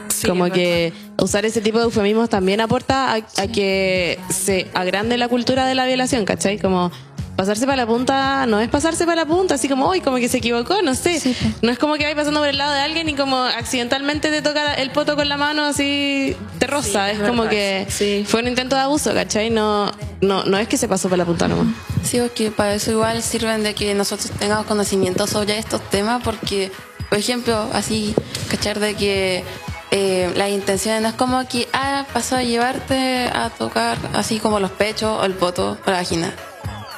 [0.09, 5.18] Sí, como que usar ese tipo de eufemismos también aporta a, a que se agrande
[5.18, 6.59] la cultura de la violación, ¿cachai?
[6.59, 6.90] Como
[7.37, 10.29] pasarse para la punta no es pasarse para la punta, así como, hoy como que
[10.29, 11.18] se equivocó, no sé.
[11.21, 11.37] Sí.
[11.62, 14.42] No es como que vais pasando por el lado de alguien y como accidentalmente te
[14.42, 17.07] toca el poto con la mano así te roza.
[17.09, 18.25] Sí, es es como que Sí.
[18.27, 19.51] fue un intento de abuso, ¿cachai?
[19.51, 19.90] No,
[20.21, 21.66] no, no es que se pasó para la punta nomás.
[22.05, 26.71] Sí, porque para eso igual sirven de que nosotros tengamos conocimiento sobre estos temas, porque,
[27.09, 28.14] por ejemplo, así,
[28.51, 29.45] cachar de que
[29.92, 34.59] eh, las intenciones no es como que, ah, pasó a llevarte a tocar así como
[34.61, 36.33] los pechos o el poto o la vagina,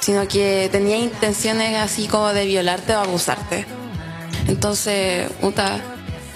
[0.05, 3.65] sino que tenía intenciones así como de violarte o abusarte.
[4.49, 5.81] Entonces, puta,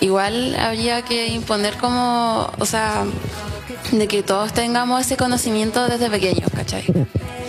[0.00, 3.04] igual habría que imponer como, o sea,
[3.92, 6.84] de que todos tengamos ese conocimiento desde pequeños, ¿cachai?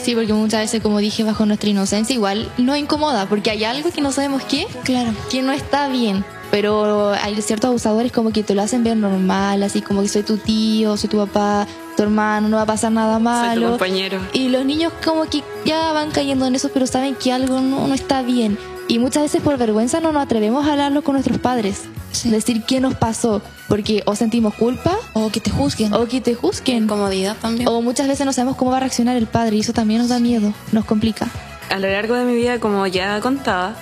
[0.04, 3.90] Sí, porque muchas veces, como dije, bajo nuestra inocencia, igual nos incomoda, porque hay algo
[3.90, 5.14] que no sabemos qué, Claro.
[5.30, 6.26] que no está bien.
[6.52, 10.24] Pero hay ciertos abusadores como que te lo hacen ver normal, así como que soy
[10.24, 13.24] tu tío, soy tu papá, tu hermano, no va a pasar nada Soy tu
[13.62, 13.70] malo.
[13.72, 14.20] compañero.
[14.34, 17.88] Y los niños como que ya van cayendo en eso, pero saben que algo no,
[17.88, 18.58] no está bien.
[18.88, 21.82] Y muchas veces por vergüenza no nos atrevemos a hablarlo con nuestros padres.
[22.12, 22.32] Sí.
[22.32, 25.94] Decir qué nos pasó, porque o sentimos culpa O que te juzguen.
[25.94, 26.86] o que te juzguen.
[26.86, 27.68] Incomodidad también.
[27.70, 30.10] O muchas veces no sabemos cómo va a reaccionar el padre y eso también nos
[30.10, 31.28] da miedo, nos complica.
[31.70, 33.76] A lo largo de mi vida, como ya contaba,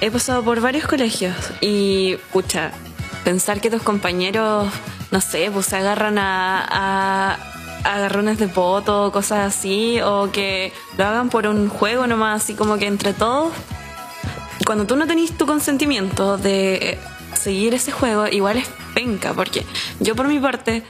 [0.00, 2.72] he pasado por varios colegios y, pucha,
[3.24, 4.68] pensar que tus compañeros,
[5.10, 7.38] no sé, pues se agarran a,
[7.84, 12.76] agarrones de poto, cosas así, o que lo hagan por un juego nomás, así como
[12.76, 13.52] que entre todos.
[14.66, 16.98] Cuando tú no tenés tu consentimiento de
[17.34, 19.64] seguir ese juego, igual es penca, porque
[20.00, 20.82] yo por mi parte,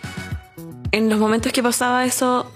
[0.92, 2.52] en los momentos que pasaba eso,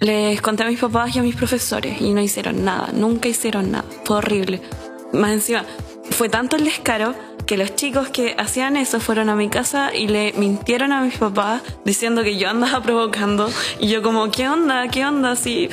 [0.00, 3.72] les conté a mis papás y a mis profesores y no hicieron nada, nunca hicieron
[3.72, 4.62] nada, fue horrible.
[5.12, 5.64] Más encima,
[6.10, 7.14] fue tanto el descaro
[7.46, 11.16] que los chicos que hacían eso fueron a mi casa y le mintieron a mis
[11.16, 14.88] papás diciendo que yo andaba provocando y yo como, ¿qué onda?
[14.88, 15.34] ¿Qué onda?
[15.36, 15.68] Si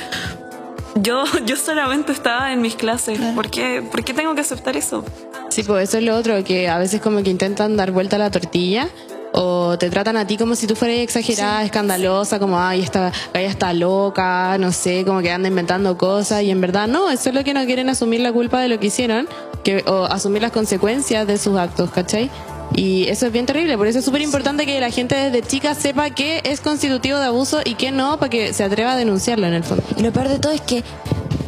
[0.96, 5.04] yo, yo solamente estaba en mis clases, ¿por qué, ¿por qué tengo que aceptar eso?
[5.50, 8.18] Sí, pues eso es lo otro, que a veces como que intentan dar vuelta a
[8.18, 8.88] la tortilla
[9.32, 13.48] o te tratan a ti como si tú fueras exagerada, escandalosa, como, ay, esta ella
[13.48, 17.34] está loca, no sé, como que anda inventando cosas y en verdad no, eso es
[17.34, 19.28] lo que no quieren asumir la culpa de lo que hicieron
[19.64, 22.30] que, o asumir las consecuencias de sus actos, ¿cachai?
[22.74, 25.74] Y eso es bien terrible, por eso es súper importante que la gente desde chica
[25.74, 29.46] sepa qué es constitutivo de abuso y qué no, para que se atreva a denunciarlo
[29.46, 29.82] en el fondo.
[29.96, 30.84] Y lo peor de todo es que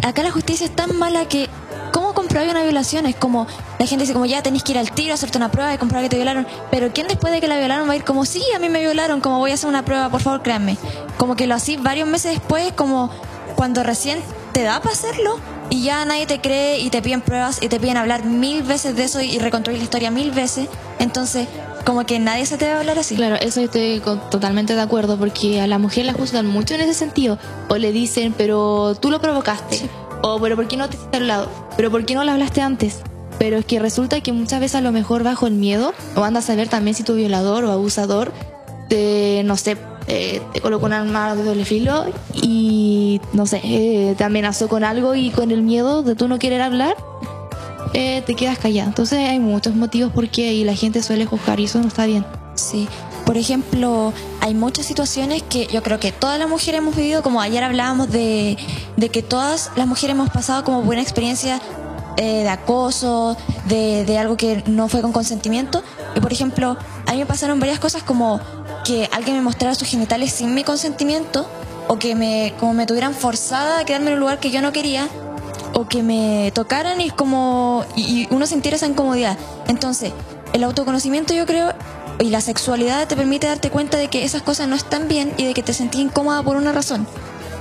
[0.03, 1.49] acá la justicia es tan mala que
[2.31, 3.07] ¿cómo comprobar una violación?
[3.07, 3.47] Es como
[3.79, 6.05] la gente dice como ya tenés que ir al tiro, hacerte una prueba y comprobar
[6.05, 6.47] que te violaron.
[6.71, 8.79] Pero ¿quién después de que la violaron va a ir como sí, a mí me
[8.81, 10.77] violaron, como voy a hacer una prueba, por favor, créanme?
[11.19, 13.11] Como que lo así varios meses después, como
[13.57, 14.21] cuando recién
[14.53, 15.39] te da para hacerlo
[15.71, 18.97] y ya nadie te cree y te piden pruebas y te piden hablar mil veces
[18.97, 20.69] de eso y reconstruir la historia mil veces.
[20.99, 21.47] Entonces,
[21.85, 23.17] como que nadie se te va a hablar así.
[23.17, 26.83] Claro, eso estoy con- totalmente de acuerdo, porque a la mujer la juzgan mucho en
[26.83, 27.39] ese sentido.
[27.69, 29.89] O le dicen, pero tú lo provocaste.
[30.23, 31.49] O, pero ¿por qué no te hiciste al lado?
[31.77, 33.01] Pero ¿por qué no lo hablaste antes?
[33.39, 36.45] Pero es que resulta que muchas veces a lo mejor bajo el miedo, o andas
[36.45, 38.33] a saber también si tu violador o abusador
[38.89, 42.05] te, no sé, eh, te colocó un arma de doble filo
[42.35, 46.39] y, no sé, eh, te amenazó con algo y con el miedo de tú no
[46.39, 46.97] querer hablar,
[47.95, 48.89] eh, te quedas callada.
[48.89, 52.07] Entonces hay muchos motivos por qué y la gente suele juzgar y eso no está
[52.07, 52.27] bien.
[52.55, 52.89] Sí.
[53.31, 57.41] Por ejemplo, hay muchas situaciones que yo creo que todas las mujeres hemos vivido, como
[57.41, 58.59] ayer hablábamos de,
[58.97, 61.61] de que todas las mujeres hemos pasado como buena experiencia
[62.17, 65.85] eh, de acoso, de, de algo que no fue con consentimiento.
[66.17, 66.77] Y por ejemplo,
[67.07, 68.41] a mí me pasaron varias cosas como
[68.85, 71.47] que alguien me mostrara sus genitales sin mi consentimiento,
[71.87, 74.73] o que me, como me tuvieran forzada a quedarme en un lugar que yo no
[74.73, 75.07] quería,
[75.75, 79.39] o que me tocaran y como y, y uno sintiera esa incomodidad.
[79.69, 80.13] Entonces,
[80.53, 81.73] el autoconocimiento yo creo
[82.19, 85.47] y la sexualidad te permite darte cuenta de que esas cosas no están bien y
[85.47, 87.07] de que te sentís incómoda por una razón.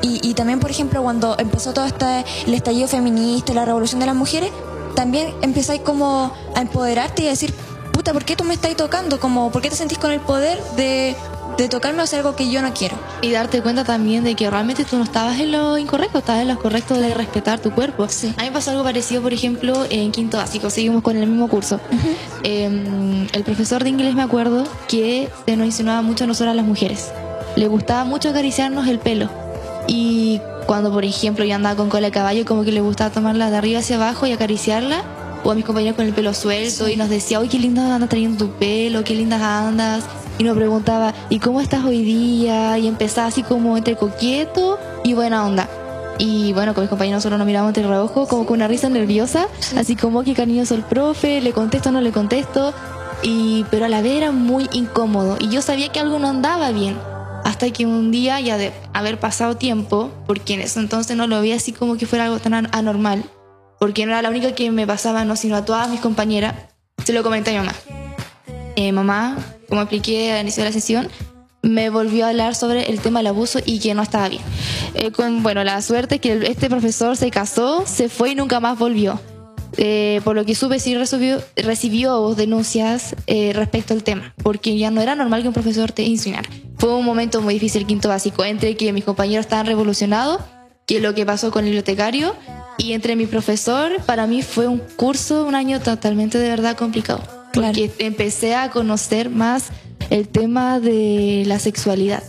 [0.01, 4.05] Y, y también, por ejemplo, cuando empezó todo este el estallido feminista, la revolución de
[4.05, 4.51] las mujeres,
[4.95, 7.53] también empezáis como a empoderarte y a decir,
[7.91, 9.19] puta, ¿por qué tú me estás tocando?
[9.19, 11.15] Como, ¿por qué te sentís con el poder de,
[11.63, 12.97] de tocarme hacer algo que yo no quiero?
[13.21, 16.47] Y darte cuenta también de que realmente tú no estabas en lo incorrecto, estabas en
[16.47, 18.07] lo correcto de respetar tu cuerpo.
[18.09, 18.33] Sí.
[18.37, 21.47] A mí me pasó algo parecido, por ejemplo, en quinto básico, seguimos con el mismo
[21.47, 21.79] curso.
[22.43, 26.65] Eh, el profesor de inglés me acuerdo que se nos insinuaba mucho a nosotras las
[26.65, 27.11] mujeres.
[27.55, 29.29] Le gustaba mucho acariciarnos el pelo.
[29.87, 33.49] Y cuando, por ejemplo, yo andaba con cola de caballo, como que le gustaba tomarla
[33.49, 35.03] de arriba hacia abajo y acariciarla.
[35.43, 38.09] O a mis compañeros con el pelo suelto y nos decía, uy, qué linda andas
[38.09, 40.03] trayendo tu pelo, qué lindas andas.
[40.39, 42.77] Y nos preguntaba, ¿y cómo estás hoy día?
[42.79, 45.69] Y empezaba así como entre coquieto y buena onda.
[46.17, 49.47] Y bueno, con mis compañeros nosotros nos miramos entre reojo, como con una risa nerviosa,
[49.77, 52.73] así como que cariñoso el profe, le contesto, no le contesto.
[53.21, 56.71] Y, pero a la vez era muy incómodo y yo sabía que algo no andaba
[56.71, 56.97] bien.
[57.43, 61.39] Hasta que un día, ya de haber pasado tiempo, porque en ese entonces no lo
[61.41, 63.23] veía así como que fuera algo tan an- anormal,
[63.79, 66.53] porque no era la única que me pasaba, no, sino a todas mis compañeras,
[67.03, 67.77] se lo comenté a mi mamá.
[68.75, 69.37] Eh, mamá,
[69.69, 71.07] como expliqué al inicio de la sesión,
[71.61, 74.41] me volvió a hablar sobre el tema del abuso y que no estaba bien.
[74.93, 78.59] Eh, con, bueno, la suerte es que este profesor se casó, se fue y nunca
[78.59, 79.19] más volvió.
[79.77, 84.89] Eh, por lo que supe, sí recibió, recibió denuncias eh, respecto al tema, porque ya
[84.91, 86.49] no era normal que un profesor te insinuara.
[86.77, 90.41] Fue un momento muy difícil, quinto básico, entre que mis compañeros estaban revolucionados,
[90.85, 92.35] que lo que pasó con el bibliotecario,
[92.77, 97.38] y entre mi profesor, para mí fue un curso, un año totalmente de verdad complicado.
[97.51, 97.67] Claro.
[97.67, 99.69] Porque empecé a conocer más
[100.09, 102.23] el tema de la sexualidad.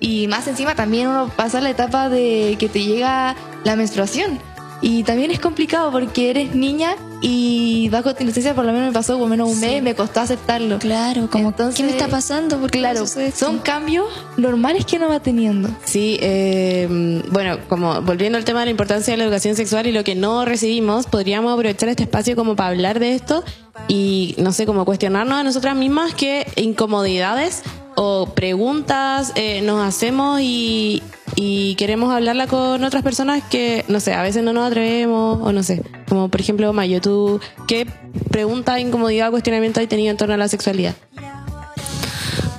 [0.00, 3.34] Y más encima también uno pasa la etapa de que te llega
[3.64, 4.38] la menstruación.
[4.80, 8.92] Y también es complicado porque eres niña y bajo tu inocencia por lo menos me
[8.92, 10.78] pasó por lo menos un mes, me costó aceptarlo.
[10.78, 12.58] Claro, como, Entonces, ¿qué me está pasando?
[12.60, 13.04] ¿Por qué me Claro,
[13.34, 14.06] son cambios
[14.36, 15.68] normales que uno va teniendo.
[15.84, 16.86] Sí, eh,
[17.32, 20.14] bueno, como volviendo al tema de la importancia de la educación sexual y lo que
[20.14, 23.42] no recibimos, podríamos aprovechar este espacio como para hablar de esto
[23.86, 27.62] y, no sé, como cuestionarnos a nosotras mismas qué incomodidades
[27.96, 31.02] o preguntas eh, nos hacemos y,
[31.36, 35.52] y queremos hablarla con otras personas que, no sé, a veces no nos atrevemos o
[35.52, 37.86] no sé, como por ejemplo Mayo, ¿tú qué
[38.30, 40.94] pregunta, incomodidad o cuestionamiento has tenido en torno a la sexualidad?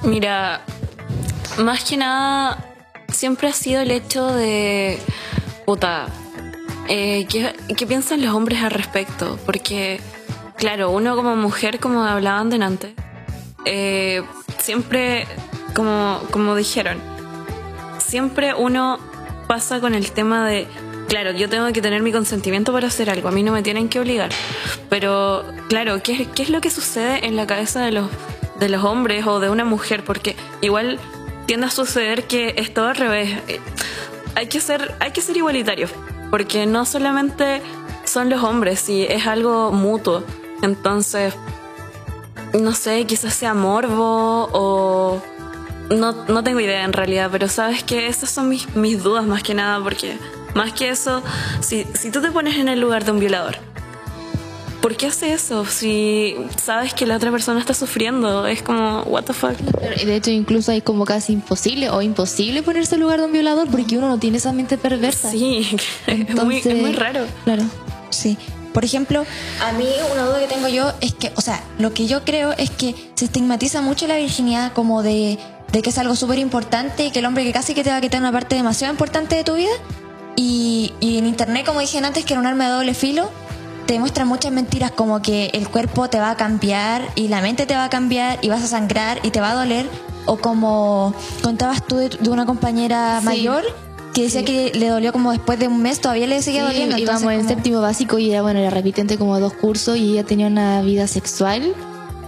[0.04, 0.62] Mira,
[1.60, 2.66] más que nada,
[3.10, 4.98] siempre ha sido el hecho de.
[5.66, 6.08] Puta.
[6.88, 9.38] eh, ¿qué, qué piensan los hombres al respecto?
[9.46, 10.00] Porque,
[10.60, 12.94] claro, uno como mujer, como hablaban delante,
[13.66, 14.22] eh,
[14.58, 15.26] siempre,
[15.74, 17.00] como, como dijeron,
[17.98, 19.00] siempre uno
[19.48, 20.68] pasa con el tema de,
[21.08, 23.90] claro, yo tengo que tener mi consentimiento para hacer algo, a mí no me tienen
[23.90, 24.30] que obligar.
[24.90, 28.10] Pero, claro, ¿qué, qué es lo que sucede en la cabeza de los,
[28.60, 30.04] de los hombres o de una mujer?
[30.04, 31.00] Porque igual
[31.46, 33.40] tiende a suceder que es todo al revés.
[33.48, 33.60] Eh,
[34.36, 35.90] Hay que ser, hay que ser igualitarios,
[36.30, 37.62] porque no solamente
[38.06, 40.24] son los hombres, y es algo mutuo.
[40.62, 41.34] Entonces,
[42.60, 45.22] no sé, quizás sea morbo o
[45.90, 49.44] no, no tengo idea en realidad, pero sabes que esas son mis, mis dudas más
[49.44, 50.18] que nada, porque
[50.54, 51.24] más que eso,
[51.62, 53.58] si, si tú te pones en el lugar de un violador,
[54.82, 55.66] ¿por qué hace eso?
[55.66, 59.58] Si sabes que la otra persona está sufriendo, es como, what the fuck.
[59.58, 63.70] De hecho incluso es como casi imposible o imposible ponerse en lugar de un violador
[63.70, 65.32] porque uno no tiene esa mente perversa.
[65.32, 65.68] Sí,
[66.08, 67.26] es, muy, es muy raro.
[67.46, 67.64] Claro.
[68.10, 68.38] Sí.
[68.74, 69.26] Por ejemplo,
[69.64, 72.52] a mí una duda que tengo yo es que, o sea, lo que yo creo
[72.54, 75.40] es que se estigmatiza mucho la virginidad como de,
[75.72, 77.98] de que es algo súper importante y que el hombre que casi que te va
[77.98, 79.72] a quitar una parte demasiado importante de tu vida.
[80.36, 83.30] Y, y en internet, como dije antes, que era un arma de doble filo,
[83.88, 87.66] te muestran muchas mentiras como que el cuerpo te va a cambiar y la mente
[87.66, 89.90] te va a cambiar y vas a sangrar y te va a doler.
[90.26, 93.26] O como contabas tú de, de una compañera Sí.
[93.26, 93.64] mayor
[94.14, 96.98] que decía que le dolió como después de un mes, todavía le seguía Sí, doliendo.
[96.98, 100.24] íbamos en como- séptimo básico y era bueno, era repitente como dos cursos y ella
[100.24, 101.74] tenía una vida sexual,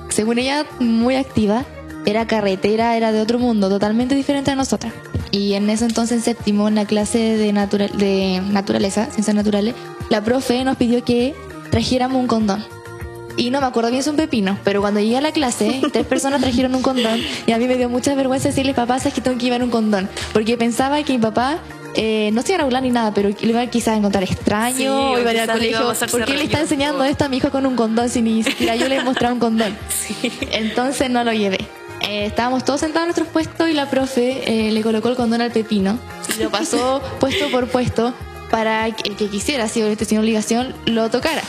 [0.09, 1.65] según ella, muy activa.
[2.05, 4.91] Era carretera, era de otro mundo, totalmente diferente a nosotras.
[5.29, 9.75] Y en ese entonces, en séptimo, en la clase de, natural, de naturaleza, ciencias naturales,
[10.09, 11.35] la profe nos pidió que
[11.69, 12.63] trajéramos un condón.
[13.37, 16.05] Y no me acuerdo bien, es un pepino, pero cuando llegué a la clase, tres
[16.05, 19.21] personas trajeron un condón y a mí me dio mucha vergüenza decirle, papá, sabes que
[19.21, 21.59] tengo que llevar un condón, porque pensaba que mi papá
[21.95, 24.75] eh, no se iban a burlar ni nada, pero le iban quizás a encontrar extraño,
[24.75, 25.93] Sí, o iban al colegio.
[26.09, 28.75] ¿Por qué le está enseñando esto a mi hijo con un condón si ni siquiera
[28.75, 29.77] yo le he mostrado un condón?
[30.51, 31.59] Entonces no lo llevé.
[32.01, 35.41] Eh, estábamos todos sentados en nuestros puestos y la profe eh, le colocó el condón
[35.41, 35.99] al pepino
[36.35, 38.13] y lo pasó puesto por puesto
[38.49, 41.41] para que el que quisiera, si obviamente sin obligación, lo tocara.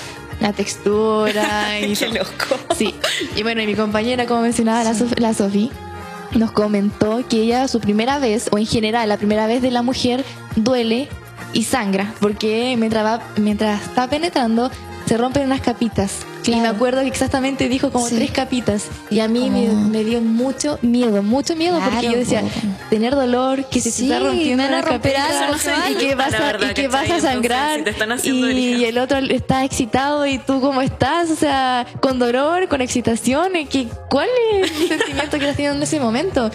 [0.43, 2.59] La textura y Qué loco.
[2.76, 2.95] Sí,
[3.36, 5.70] y bueno, y mi compañera, como mencionaba la, Sof- la Sofi,
[6.32, 9.82] nos comentó que ella su primera vez, o en general la primera vez de la
[9.82, 10.24] mujer,
[10.57, 11.09] duele
[11.53, 14.70] y sangra, porque mientras, va, mientras está penetrando
[15.07, 16.20] se rompen unas capitas.
[16.43, 16.62] Y Claro.
[16.62, 18.16] me acuerdo que exactamente dijo como Sí.
[18.16, 18.86] tres capitas.
[19.11, 22.43] Y a mí me, Como- me dio mucho miedo, mucho miedo, porque Claro, yo decía,
[22.90, 25.55] tener dolor, que se Sí, te está rompiendo van a una romper algo,
[25.90, 28.49] y que vas a, verdad, y que vas a Entonces, sangrar si te están haciendo
[28.51, 28.88] y, herida.
[28.88, 33.66] el otro está excitado y tú cómo estás, o sea, con dolor, con excitación, y
[33.66, 36.51] que, ¿cuál es el sentimiento que estás teniendo en ese momento?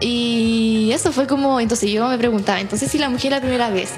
[0.00, 3.90] Y eso fue como, entonces yo me preguntaba, entonces si la mujer la primera vez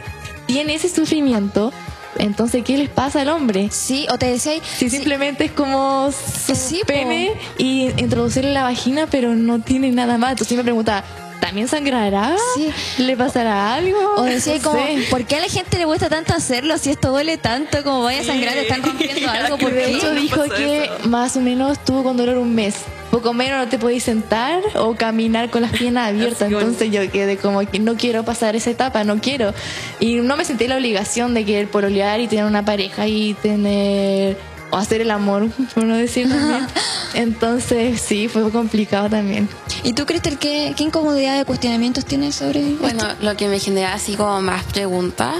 [0.46, 1.72] tiene ese sufrimiento,
[2.16, 3.68] entonces ¿qué les pasa al hombre?
[3.70, 6.86] Sí, o te decía, Si simplemente es como su Sí, po.
[6.86, 10.32] pene y introducirle la vagina, pero no tiene nada más.
[10.32, 11.04] Entonces me preguntaba,
[11.40, 12.36] ¿también sangrará?
[12.54, 12.70] Sí.
[12.98, 13.98] ¿Le pasará algo?
[14.16, 15.06] o decía No como, sé.
[15.10, 17.82] ¿por qué a la gente le cuesta tanto hacerlo si esto duele tanto?
[17.82, 19.58] Como vaya a sangrar, te están rompiendo algo.
[19.58, 21.08] ¿Por de hecho dijo que eso.
[21.08, 22.74] más o menos estuvo con dolor un mes.
[23.10, 26.42] Poco menos no te podías sentar o caminar con las piernas abiertas.
[26.42, 26.68] Así, bueno.
[26.68, 29.54] Entonces yo quedé como que no quiero pasar esa etapa, no quiero.
[29.98, 34.36] Y no me sentí la obligación de querer pololear y tener una pareja y tener
[34.70, 36.66] o hacer el amor, por no decir también.
[37.14, 39.48] Entonces sí, fue complicado también.
[39.82, 43.94] ¿Y tú, Cristel, qué, qué incomodidad de cuestionamientos tienes sobre Bueno, lo que me genera
[43.94, 45.34] así como más preguntas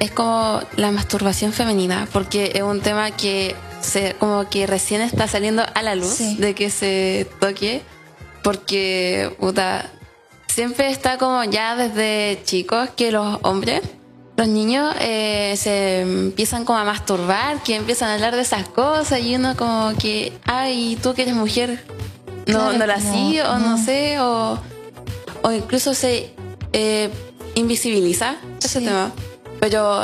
[0.00, 5.28] es como la masturbación femenina, porque es un tema que se, como que recién está
[5.28, 6.36] saliendo a la luz Sí.
[6.38, 7.82] de que se toque,
[8.42, 9.90] porque puta,
[10.48, 13.80] siempre está como ya desde chicos que los hombres,
[14.36, 19.20] los niños eh, se empiezan como a masturbar, que empiezan a hablar de esas cosas
[19.20, 21.84] y uno como que, ay, tú que eres mujer,
[22.46, 23.84] no, Claro, no la hacía o no no.
[23.84, 24.58] sé, o,
[25.42, 26.34] o incluso se
[26.72, 27.10] eh,
[27.54, 28.84] invisibiliza ese Sí.
[28.86, 29.12] tema.
[29.60, 30.02] Pero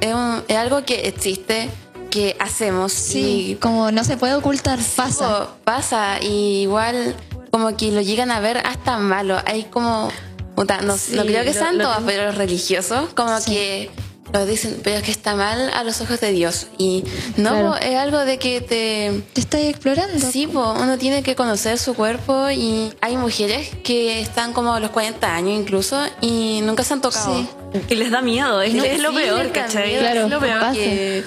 [0.00, 1.68] es, un- es algo que existe,
[2.10, 5.48] que hacemos Sí, y como no se puede ocultar, pasa.
[5.64, 7.16] pasa y igual
[7.50, 9.36] como que lo llegan a ver hasta malo.
[9.46, 10.08] Hay como,
[10.56, 13.52] no, Sí, no creo que sean tengo- pero los religiosos como Sí.
[13.52, 13.90] que
[14.32, 16.66] lo dicen, pero es que está mal a los ojos de Dios.
[16.76, 17.04] Y
[17.36, 17.76] no, Claro.
[17.76, 19.22] es algo de que te...
[19.32, 20.28] Te estás explorando.
[20.32, 24.80] Sí, po, uno tiene que conocer su cuerpo y hay mujeres que están como a
[24.80, 27.32] los 40 años incluso y nunca se han tocado.
[27.36, 27.48] Sí.
[27.90, 29.86] Y les da miedo, es, No, es lo peor, ¿cachai?
[29.88, 30.72] miedo, Claro, es lo peor.
[30.72, 31.24] Que,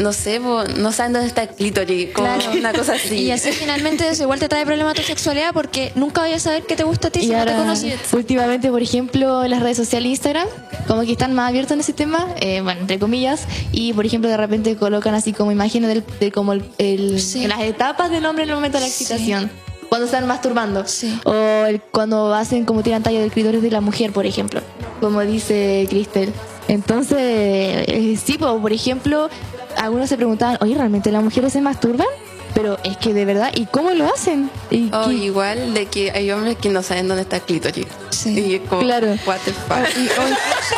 [0.00, 2.52] no sé, po, no saben dónde está el clítoris, como Claro.
[2.58, 3.16] una cosa así.
[3.16, 6.50] Y así finalmente eso igual te trae problemas a tu sexualidad porque nunca vayas a
[6.50, 8.00] saber qué te gusta a ti si no te conoces.
[8.12, 10.48] últimamente, por ejemplo, en las redes sociales e Instagram,
[10.88, 13.42] como que están más abiertos en ese tema, eh, bueno, entre comillas,
[13.72, 17.46] y por ejemplo, de repente colocan así como imágenes del- de como el, el- Sí.
[17.46, 19.04] las etapas del hombre en el momento de la Sí.
[19.04, 19.50] excitación.
[19.88, 20.86] Cuando están masturbando.
[20.86, 21.18] Sí.
[21.24, 24.60] O el- cuando hacen como tiran talla del clítoris de la mujer, por ejemplo.
[25.00, 26.32] Como dice Cristel.
[26.68, 29.28] Entonces, eh, sí, po, por ejemplo,
[29.76, 32.06] algunos se preguntaban, oye, ¿realmente las mujeres se masturban?
[32.54, 34.50] Pero es que de verdad, ¿y cómo lo hacen?
[34.72, 37.86] ¿Y O qué- igual de que hay hombres que no saben dónde está el clítoris.
[38.10, 38.38] Sí.
[38.40, 39.06] Y es como, Claro.
[39.24, 39.78] what the fuck.
[39.96, 40.74] Y- o incluso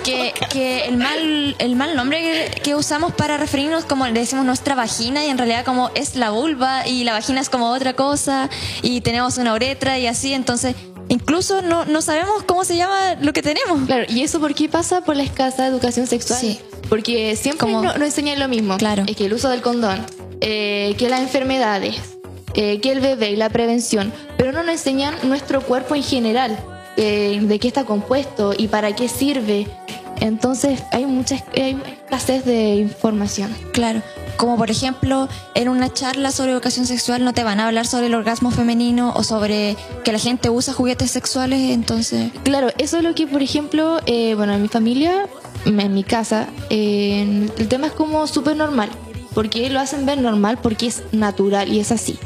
[0.02, 2.20] que, que el mal el mal nombre
[2.54, 6.16] que, que usamos para referirnos como le decimos nuestra vagina y en realidad como es
[6.16, 8.48] la vulva y la vagina es como otra cosa
[8.80, 10.74] y tenemos una uretra y así entonces
[11.08, 14.70] incluso no, no sabemos cómo se llama lo que tenemos Claro, ¿y eso por qué
[14.70, 15.02] pasa?
[15.02, 16.40] Por la escasa educación sexual.
[16.40, 16.60] Sí.
[16.90, 18.76] Porque siempre Como- no, no enseñan lo mismo.
[18.76, 19.04] Claro.
[19.06, 20.04] Es que el uso del condón,
[20.42, 21.96] eh, que las enfermedades,
[22.54, 26.58] eh, que el bebé y la prevención, pero no nos enseñan nuestro cuerpo en general,
[26.96, 29.66] eh, de qué está compuesto y para qué sirve.
[30.20, 33.54] Entonces hay mucha escasez de información.
[33.72, 34.02] Claro,
[34.36, 38.06] como por ejemplo en una charla sobre educación sexual no te van a hablar sobre
[38.06, 43.02] el orgasmo femenino o sobre que la gente usa juguetes sexuales, entonces Claro, eso es
[43.02, 45.26] lo que, por ejemplo, eh, bueno, en mi familia,
[45.64, 48.90] en mi casa, eh, el tema es como súper normal.
[49.34, 52.18] Porque lo hacen ver normal porque es natural y es así.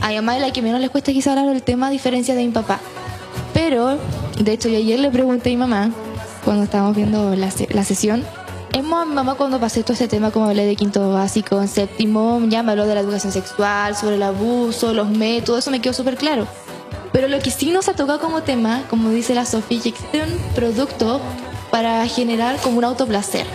[0.00, 2.44] A mi mamá la que menos les cuesta quizá hablar del tema a diferencia de
[2.44, 2.80] mi papá.
[3.52, 3.98] Pero,
[4.38, 5.90] de hecho, yo ayer le pregunté a mi mamá,
[6.44, 8.24] cuando estábamos viendo la, la sesión,
[8.72, 11.68] es más, mi mamá cuando pasé todo este tema, como hablé de quinto básico, en
[11.68, 15.80] séptimo, ya me habló de la educación sexual, sobre el abuso, los métodos, eso me
[15.80, 16.46] quedó súper claro.
[17.12, 20.22] Pero lo que sí nos ha tocado como tema, como dice la Sofía, que existe
[20.22, 21.22] un producto
[21.70, 23.46] para generar como un autoplacer,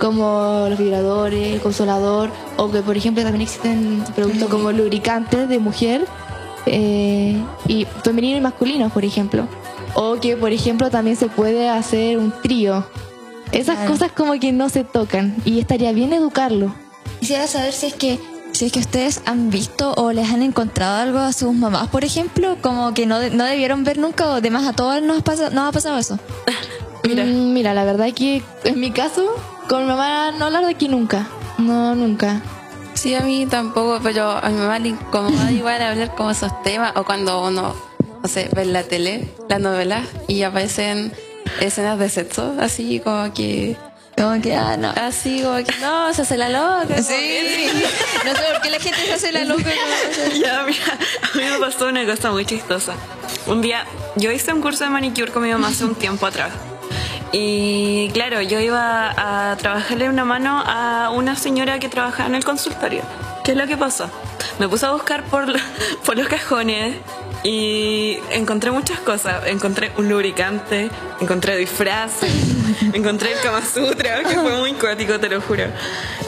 [0.00, 5.58] como los vibradores, el consolador, o que por ejemplo también existen productos como lubricantes de
[5.58, 6.06] mujer,
[6.66, 9.46] eh, y femenino y masculino, por ejemplo.
[9.94, 12.84] O que por ejemplo también se puede hacer un trío
[13.50, 13.90] Esas Claro.
[13.92, 16.72] cosas como que no se tocan y estaría bien educarlo.
[17.18, 18.20] Quisiera saber si es que
[18.52, 22.04] si es que ustedes han visto o les han encontrado algo a sus mamás, por
[22.04, 25.68] ejemplo, como que no, no debieron ver nunca o demás a todos nos, pasa, nos
[25.68, 26.18] ha pasado eso.
[27.04, 27.24] Mira.
[27.24, 29.34] Mm, mira, la verdad que en mi caso,
[29.68, 31.26] con mi mamá no hablar de aquí nunca.
[31.58, 32.40] No, nunca.
[32.94, 36.92] Sí, a mí tampoco, pero a mi mamá le incomoda igual hablar como esos temas
[36.96, 37.74] o cuando uno,
[38.22, 41.12] no sé, ve la tele, las novelas y aparecen
[41.60, 43.76] escenas de sexo, así como que,
[44.16, 44.90] Como que, ah, no.
[44.90, 46.94] así como que no, se hace la loca.
[46.96, 47.70] que-
[48.24, 49.62] no sé por qué la gente se hace la loca.
[50.38, 50.84] Ya, mira,
[51.32, 52.92] a mí me pasó una cosa muy chistosa.
[53.46, 53.84] Un día,
[54.16, 56.52] yo hice un curso de manicure con mi mamá hace un tiempo atrás.
[57.32, 62.44] Y claro, yo iba a trabajarle una mano a una señora que trabajaba en el
[62.44, 63.02] consultorio.
[63.44, 64.10] ¿Qué es lo que pasó?
[64.58, 65.60] Me puse a buscar por, la-
[66.04, 66.96] por los cajones
[67.44, 69.46] y encontré muchas cosas.
[69.46, 72.30] Encontré un lubricante, encontré disfraces,
[72.92, 75.64] encontré el Kama Sutra, que fue muy cuático, te lo juro.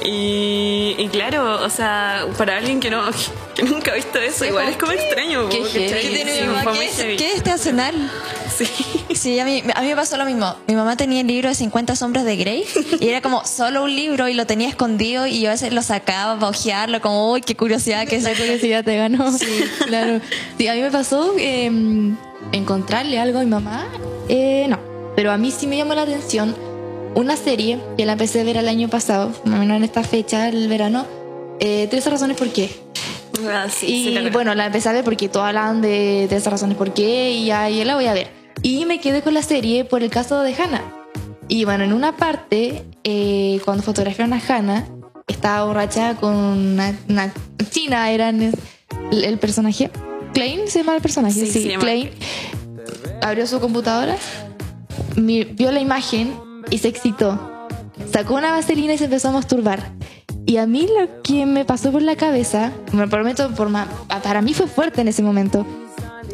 [0.04, 3.02] Y, y claro, o sea, para alguien que no
[3.54, 5.48] que nunca ha visto eso, igual es como extraño.
[5.48, 5.58] Qué.
[5.62, 5.88] ¿cachai?
[5.88, 5.98] ¿Qué
[6.96, 7.16] ¿Qué.
[7.16, 7.94] ¿Qué es este arsenal?
[8.56, 8.66] Sí.
[9.14, 10.56] Sí, a mí, a mí me pasó lo mismo.
[10.66, 12.64] Mi mamá tenía el libro de 50 sombras de Grey
[12.98, 15.82] y era como solo un libro y lo tenía escondido y yo a veces lo
[15.82, 18.24] sacaba para ojearlo, como, uy, qué curiosidad que es.
[18.24, 19.30] Esa curiosidad te ganó.
[19.30, 19.46] Sí,
[19.86, 20.20] claro.
[20.58, 21.70] Sí, a mí me pasó eh,
[22.52, 23.86] encontrarle algo a mi mamá.
[24.28, 24.78] Eh, no,
[25.14, 26.56] pero a mí sí me llamó la atención
[27.14, 30.02] una serie que la empecé a ver el año pasado, más o menos en esta
[30.02, 31.06] fecha, el verano.
[31.60, 32.70] Eh, tres razones por qué.
[33.48, 34.32] Ah, sí, y sí, la verdad.
[34.32, 37.46] bueno, la empecé a ver porque todos hablan de, de esas razones por qué y
[37.46, 38.41] ya yo la voy a ver.
[38.62, 40.82] Y me quedé con la serie por el caso de Hannah.
[41.48, 44.86] Y bueno, en una parte, eh, cuando fotografiaron a Hannah,
[45.26, 47.32] estaba borracha con una, una
[47.70, 48.52] china, era el,
[49.10, 49.90] el personaje.
[50.34, 52.10] Klein se llama el personaje, Sí, sí, Klein.
[53.20, 54.16] Abrió su computadora,
[55.16, 56.34] vio la imagen
[56.70, 57.50] y se excitó.
[58.12, 59.92] Sacó una vaselina y se empezó a masturbar.
[60.46, 63.86] Y a mí lo que me pasó por la cabeza, me prometo, por ma-
[64.22, 65.64] para mí fue fuerte en ese momento,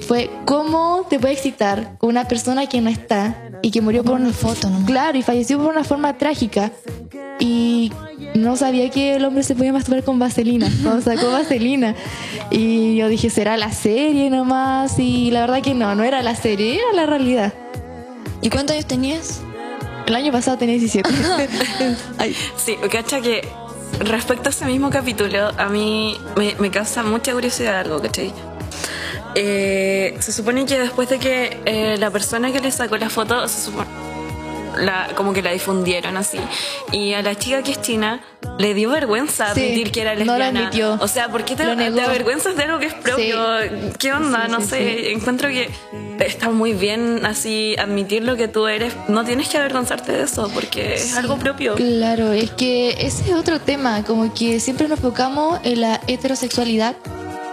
[0.09, 4.15] fue cómo te puede excitar con una persona que no está y que murió por
[4.15, 4.87] una foto nomás.
[4.87, 6.73] Claro, y falleció por una forma trágica.
[7.39, 7.93] Y
[8.35, 10.71] no sabía que el hombre se podía masturbar con vaselina.
[10.83, 11.95] No, sacó vaselina.
[12.51, 14.99] Y yo dije, ¿será la serie nomás?
[14.99, 17.53] Y la verdad que no, no era la serie, era la realidad.
[18.41, 19.41] ¿Y cuántos años tenías?
[20.07, 21.11] El año pasado tenía 17.
[22.19, 22.35] Ay.
[22.57, 23.47] Sí, cacha que
[23.99, 28.33] respecto a ese mismo capítulo, a mí me, me causa mucha curiosidad algo, ¿cachai?
[29.35, 33.47] Eh, se supone que después de que eh, la persona que le sacó la foto,
[33.49, 33.87] se supone,
[34.79, 36.39] la, como que la difundieron así,
[36.93, 38.21] y a la chica que es china
[38.59, 40.61] le dio vergüenza Sí, admitir que era no lo lesbiana.
[40.61, 40.97] admitió.
[41.01, 43.39] O sea, ¿por qué te, te avergüenzas de algo que es propio?
[43.99, 44.47] ¿Qué onda?
[44.47, 45.13] Sí, no sí, sé.
[45.13, 45.71] Encuentro que
[46.21, 48.93] está muy bien así admitir lo que tú eres.
[49.09, 51.75] No tienes que avergonzarte de eso porque es algo propio.
[51.77, 56.97] Claro, es que ese es otro tema, como que siempre nos enfocamos en la heterosexualidad,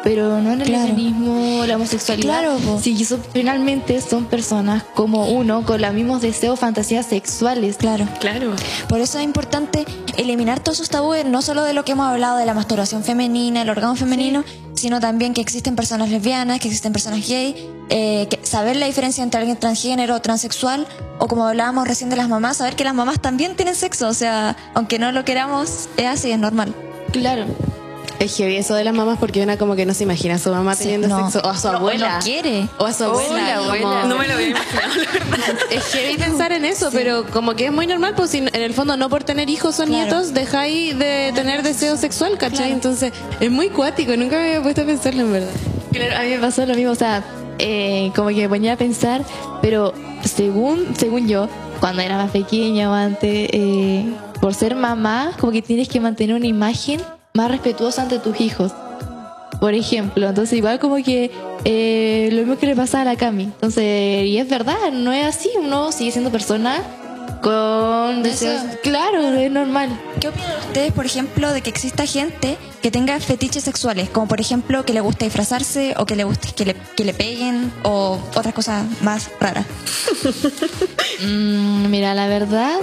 [0.06, 0.86] pero no en el Claro.
[0.86, 2.42] lesbianismo, la homosexualidad.
[2.42, 2.80] Claro, po.
[2.80, 7.78] Sí, eso finalmente son personas como uno, con los mismos deseos, fantasías sexuales.
[7.78, 8.08] Claro.
[8.20, 8.54] Claro.
[8.88, 9.84] Por eso es importante
[10.18, 13.64] eliminar todos esos tabúes, no solo de lo que hemos hablado de la masturbación femenina,
[13.64, 14.44] el órgano femenino,
[14.76, 17.56] sino también que existen personas lesbianas, que existen personas gay,
[17.90, 20.86] eh, que saber la diferencia entre alguien transgénero o transexual,
[21.18, 24.14] o como hablábamos recién de las mamás, saber que las mamás también tienen sexo, o
[24.14, 26.76] sea, aunque no lo queramos, es así, es normal.
[27.12, 27.46] Claro.
[28.20, 30.50] Es heavy eso de las mamás porque una como que no se imagina a su
[30.50, 31.30] mamá Sí, teniendo no.
[31.30, 32.16] sexo o a su No, abuela.
[32.18, 32.68] no quiere.
[32.78, 33.56] O a su abuela.
[33.58, 33.82] abuela.
[33.84, 34.94] como- No me lo había imaginado.
[35.70, 38.74] Es heavy pensar en eso, pero como que es muy normal, pues si en el
[38.74, 39.92] fondo no por tener hijos o Claro.
[40.04, 42.58] nietos dejáis de tener deseo sexual, ¿cachai?
[42.58, 42.74] Claro.
[42.74, 45.52] Entonces es muy cuático, nunca me había puesto a pensarlo en verdad.
[45.92, 47.24] Claro, a mí me pasó lo mismo, o sea,
[47.60, 49.24] eh, como que me ponía a pensar,
[49.62, 49.94] pero
[50.24, 51.48] según, según yo,
[51.80, 54.06] cuando era más pequeña o antes, eh,
[54.42, 57.02] por ser mamá, como que tienes que mantener una imagen
[57.36, 58.72] más respetuosa ante tus hijos.
[59.60, 61.32] Por ejemplo, entonces igual como que
[61.64, 63.44] eh, lo mismo que le pasa a la Cami.
[63.44, 66.82] Entonces, y es verdad, no es así, uno sigue siendo persona
[67.42, 68.62] con deseos.
[68.84, 69.90] Claro, es normal.
[70.20, 74.10] ¿Qué opinan ustedes, por ejemplo, de que exista gente que tenga fetiches sexuales?
[74.10, 77.14] Como por ejemplo que le gusta disfrazarse o que le guste que le, que le
[77.14, 79.66] peguen o otras cosas más raras.
[81.22, 82.78] Mm, mira, la verdad,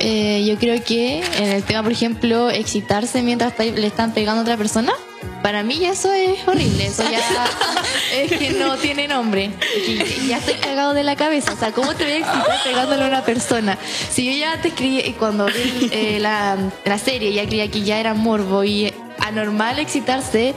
[0.00, 4.42] eh, yo creo que en el tema, por ejemplo, excitarse mientras le están pegando a
[4.42, 4.92] otra persona,
[5.42, 6.86] para mí ya eso es horrible.
[6.86, 7.20] Eso ya
[8.14, 9.50] es que no tiene nombre.
[10.26, 11.52] Ya estoy cagado de la cabeza.
[11.52, 13.78] O sea, ¿cómo te voy a excitar pegándole a una persona?
[14.10, 17.98] Si yo ya te escribí, cuando vi eh, la, la serie, ya creía que ya
[17.98, 20.54] era morbo y anormal excitarse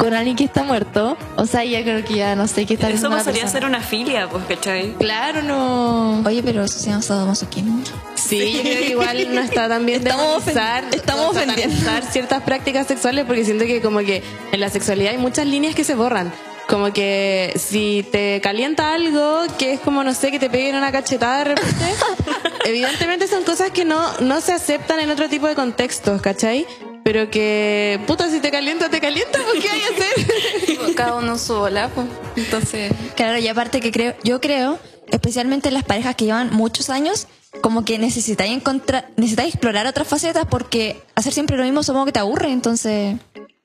[0.00, 1.16] con alguien que está muerto.
[1.36, 3.82] O sea, ya creo que ya no sé qué está Eso pasaría a ser una
[3.82, 4.94] filia, pues, ¿cachai?
[4.94, 6.22] Claro, no.
[6.24, 7.82] Oye, pero eso se llama sadomasoquismo.
[8.14, 12.42] Sí, yo creo que igual no está tan bien Estamos demonizar, estamos o satanizar ciertas
[12.42, 14.22] prácticas sexuales porque siento que como que
[14.52, 16.32] en la sexualidad hay muchas líneas que se borran.
[16.66, 20.92] Como que si te calienta algo, que es como, no sé, que te peguen una
[20.92, 21.84] cachetada de repente,
[22.64, 26.66] evidentemente son cosas que no, no se aceptan en otro tipo de contextos, ¿cachai?
[27.12, 30.94] Pero que, puta, si te calienta, te calienta, ¿por qué hay a hacer?
[30.94, 32.06] Cada uno en su bola, pues.
[32.36, 34.78] Entonces, Claro, y aparte que creo, yo creo,
[35.10, 37.26] especialmente en las parejas que llevan muchos años,
[37.62, 42.12] como que necesitáis encontrar, necesitáis explorar otras facetas porque hacer siempre lo mismo supongo que
[42.12, 43.16] te aburre, entonces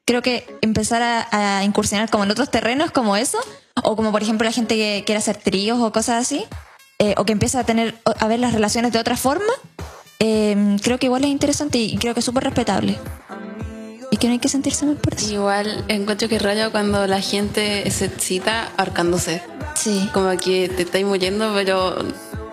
[0.05, 3.37] creo que empezar a, a incursionar como en otros terrenos como eso,
[3.83, 6.47] o como por ejemplo la gente que quiere hacer tríos o cosas así,
[6.97, 9.53] eh, o que empieza a tener, a ver las relaciones de otra forma,
[10.19, 12.97] eh, creo que igual es interesante y creo que es súper respetable.
[14.11, 15.33] Y que no hay que sentirse mal por eso.
[15.33, 19.41] igual encuentro que raya cuando la gente se excita ahorcándose.
[19.75, 20.09] Sí.
[20.13, 21.97] Como que te estáis muriendo, pero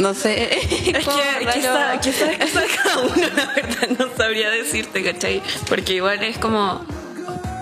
[0.00, 0.48] no sé.
[0.58, 2.00] Es que raro.
[2.00, 5.42] quizá, quizá, cada uno, la verdad, no sabría decirte, ¿cachai?
[5.68, 6.84] Porque igual es como.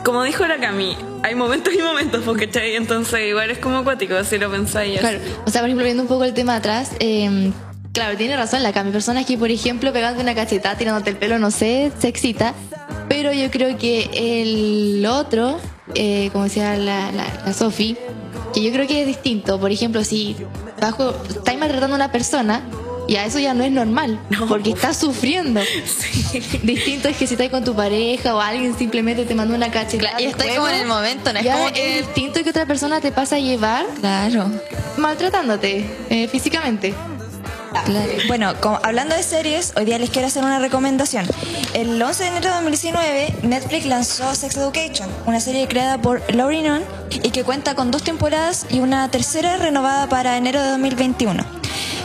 [0.05, 2.75] Como dijo la Cami, hay momentos y momentos, pues, ¿cachai?
[2.77, 4.99] Entonces, igual es como acuático, si lo pensáis.
[4.99, 7.53] Claro, o sea, por ejemplo, viendo un poco el tema atrás, eh,
[7.93, 8.91] claro, tiene razón la Cami.
[8.93, 12.55] Personas que, por ejemplo, pegándote una cachetada, tirándote el pelo, no sé, se excita.
[13.09, 15.59] Pero yo creo que el otro,
[15.95, 17.97] eh, como decía la, la, la Sofi,
[18.55, 19.59] que yo creo que es distinto.
[19.59, 20.37] Por ejemplo, si
[20.81, 22.63] bajo, estáis maltratando a una persona,
[23.09, 25.61] ya eso ya no es normal, porque estás sufriendo.
[26.63, 30.21] Distinto es que si estás con tu pareja o alguien simplemente te manda una cachetada.
[30.21, 31.97] Y de estás como en el momento, no es ya como es que...
[32.03, 34.49] distinto que otra persona te pasa a llevar Claro.
[34.97, 36.95] maltratándote eh, físicamente.
[38.27, 38.53] Bueno,
[38.83, 41.27] hablando de series, hoy día les quiero hacer una recomendación.
[41.75, 46.63] El 11 de enero de 2019, Netflix lanzó Sex Education, una serie creada por Laurie
[46.63, 51.45] Nunn y que cuenta con dos temporadas y una tercera renovada para enero de 2021.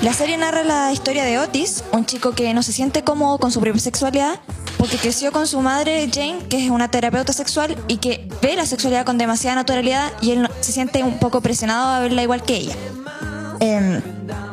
[0.01, 3.51] La serie narra la historia de Otis, un chico que no se siente cómodo con
[3.51, 4.39] su propia sexualidad
[4.77, 8.65] porque creció con su madre Jane, que es una terapeuta sexual y que ve la
[8.65, 12.55] sexualidad con demasiada naturalidad y él se siente un poco presionado a verla igual que
[12.55, 12.75] ella.
[13.59, 14.01] Eh,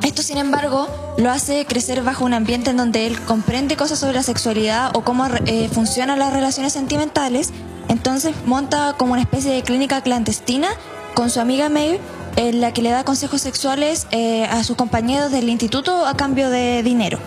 [0.03, 0.89] esto, sin embargo,
[1.19, 5.03] lo hace crecer bajo un ambiente en donde él comprende cosas sobre la sexualidad o
[5.03, 7.51] cómo eh, funcionan las relaciones sentimentales.
[7.89, 10.69] Entonces monta como una especie de clínica clandestina
[11.15, 12.01] con su amiga Maeve,
[12.37, 16.51] en la que le da consejos sexuales eh, a sus compañeros del instituto a cambio
[16.51, 17.19] de dinero.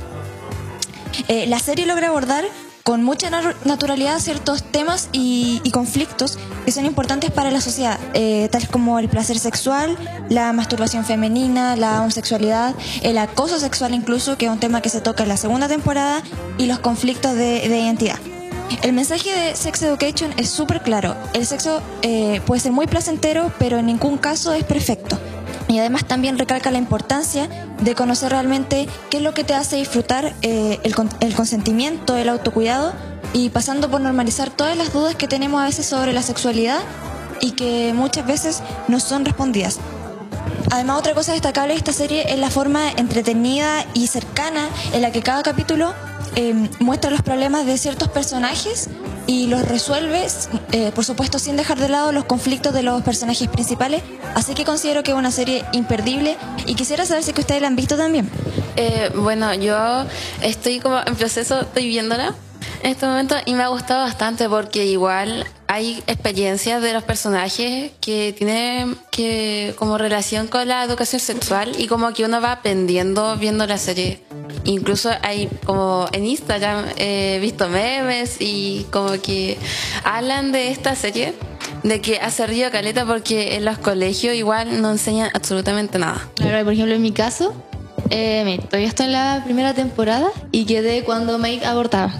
[1.27, 2.43] Eh, la serie logra abordar
[2.85, 3.31] con mucha
[3.63, 8.99] naturalidad ciertos temas y, y conflictos que son importantes para la sociedad, eh, tales como
[8.99, 9.97] el placer sexual,
[10.29, 15.01] la masturbación femenina, la homosexualidad, el acoso sexual incluso, que es un tema que se
[15.01, 16.21] toca en la segunda temporada,
[16.59, 18.19] y los conflictos de, de identidad.
[18.83, 21.15] El mensaje de Sex Education es súper claro.
[21.33, 25.19] El sexo eh, puede ser muy placentero, pero en ningún caso es perfecto.
[25.67, 27.49] Y además también recalca la importancia
[27.81, 32.29] de conocer realmente qué es lo que te hace disfrutar eh, el, el consentimiento, el
[32.29, 32.93] autocuidado
[33.33, 36.79] y pasando por normalizar todas las dudas que tenemos a veces sobre la sexualidad
[37.41, 39.79] y que muchas veces no son respondidas.
[40.71, 45.11] Además, otra cosa destacable de esta serie es la forma entretenida y cercana en la
[45.11, 45.93] que cada capítulo
[46.35, 48.89] eh, muestra los problemas de ciertos personajes
[49.27, 50.27] y los resuelve,
[50.71, 54.03] eh, por supuesto, sin dejar de lado los conflictos de los personajes principales.
[54.35, 57.67] Así que considero que es una serie imperdible y quisiera saber si que ustedes la
[57.67, 58.29] han visto también.
[58.75, 60.05] Eh, bueno, yo
[60.41, 62.33] estoy como en proceso, estoy viéndola
[62.83, 67.91] en este momento y me ha gustado bastante porque igual hay experiencias de los personajes
[68.01, 73.35] que tienen que como relación con la educación sexual y como que uno va aprendiendo
[73.37, 74.21] viendo la serie.
[74.63, 79.57] Incluso hay como en Instagram he visto memes y como que
[80.03, 81.33] hablan de esta serie
[81.83, 86.29] de que hace río caleta porque en los colegios igual no enseñan absolutamente nada.
[86.35, 87.53] Claro, por ejemplo, en mi caso,
[88.09, 92.13] eh, todavía estoy en la primera temporada y quedé cuando Maeve abortaba.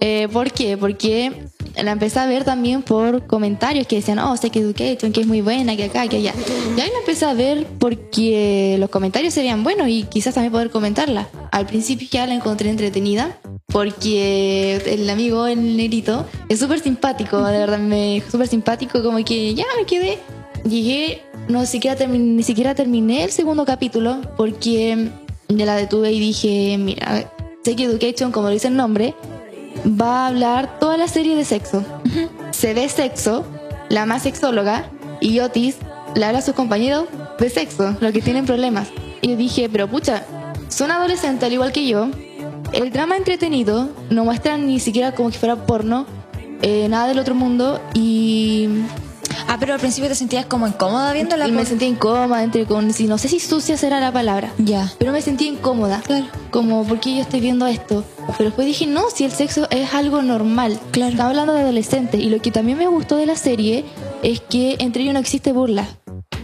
[0.00, 0.76] Eh, ¿Por qué?
[0.76, 1.48] Porque
[1.82, 5.40] la empecé a ver también por comentarios que decían, oh, Sex Education, que es muy
[5.40, 6.34] buena, que acá, que allá.
[6.76, 10.70] Y ahí la empecé a ver porque los comentarios serían buenos y quizás también poder
[10.70, 11.28] comentarla.
[11.52, 17.58] Al principio ya la encontré entretenida porque el amigo, el negrito, es súper simpático, de
[17.58, 20.18] verdad, me súper simpático, como que ya me quedé.
[20.68, 25.10] Llegué, no siquiera ni siquiera terminé el segundo capítulo porque
[25.48, 27.30] ya la detuve y dije, mira,
[27.62, 29.14] Sex Education, como dice el nombre,
[29.86, 31.84] va a hablar toda la serie de sexo.
[32.50, 33.44] Se ve sexo,
[33.88, 35.76] la más sexóloga, y Otis
[36.14, 37.06] le habla a sus compañeros
[37.38, 38.88] de sexo, los que tienen problemas.
[39.20, 40.24] Y dije, pero pucha,
[40.68, 42.08] son adolescentes al igual que yo.
[42.72, 46.06] El drama entretenido, no muestran ni siquiera como que fuera porno,
[46.62, 47.80] eh, nada del otro mundo.
[47.94, 48.68] Y
[49.50, 51.48] Ah, pero al principio te sentías como incómoda viéndola.
[51.48, 54.52] Y me por- sentía incómoda, entre con, si, no sé si sucia será la palabra.
[54.58, 54.92] Ya.
[54.98, 56.02] Pero me sentía incómoda.
[56.04, 56.26] Claro.
[56.50, 58.04] Como, ¿por qué yo estoy viendo esto?
[58.36, 60.78] Pero después dije, no, si el sexo es algo normal.
[60.90, 61.12] Claro.
[61.12, 62.20] Estaba hablando de adolescentes.
[62.20, 63.84] Y lo que también me gustó de la serie
[64.22, 65.88] es que entre ellos no existe burla.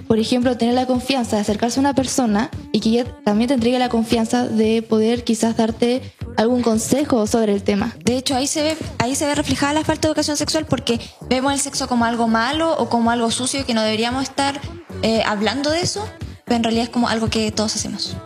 [0.07, 3.55] Por ejemplo, tener la confianza de acercarse a una persona y que ella también te
[3.55, 6.03] entregue la confianza de poder quizás darte
[6.37, 7.95] algún consejo sobre el tema.
[8.05, 11.01] De hecho, ahí se ve, ahí se ve reflejada la falta de educación sexual porque
[11.29, 14.61] vemos el sexo como algo malo o como algo sucio y que no deberíamos estar
[15.03, 16.07] eh, hablando de eso,
[16.45, 18.17] pero en realidad es como algo que todos hacemos.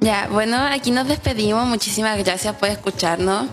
[0.00, 1.66] Ya, bueno, aquí nos despedimos.
[1.66, 3.46] Muchísimas gracias por escucharnos.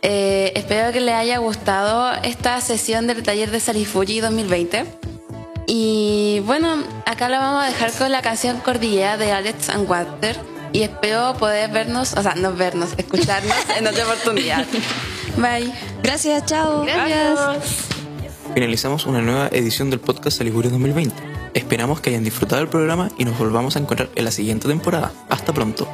[0.00, 4.86] Eh, espero que les haya gustado esta sesión del taller de Salifuri 2020.
[5.70, 10.34] Y bueno, acá la vamos a dejar con la canción Cordillera de Alex and Water.
[10.72, 14.66] Y espero poder vernos, o sea, no vernos, escucharnos en otra oportunidad.
[15.36, 15.70] Bye.
[16.02, 16.86] Gracias, chao.
[18.54, 21.14] Finalizamos una nueva edición del podcast Salifurio 2020.
[21.52, 25.12] Esperamos que hayan disfrutado del programa y nos volvamos a encontrar en la siguiente temporada.
[25.28, 25.86] Hasta pronto.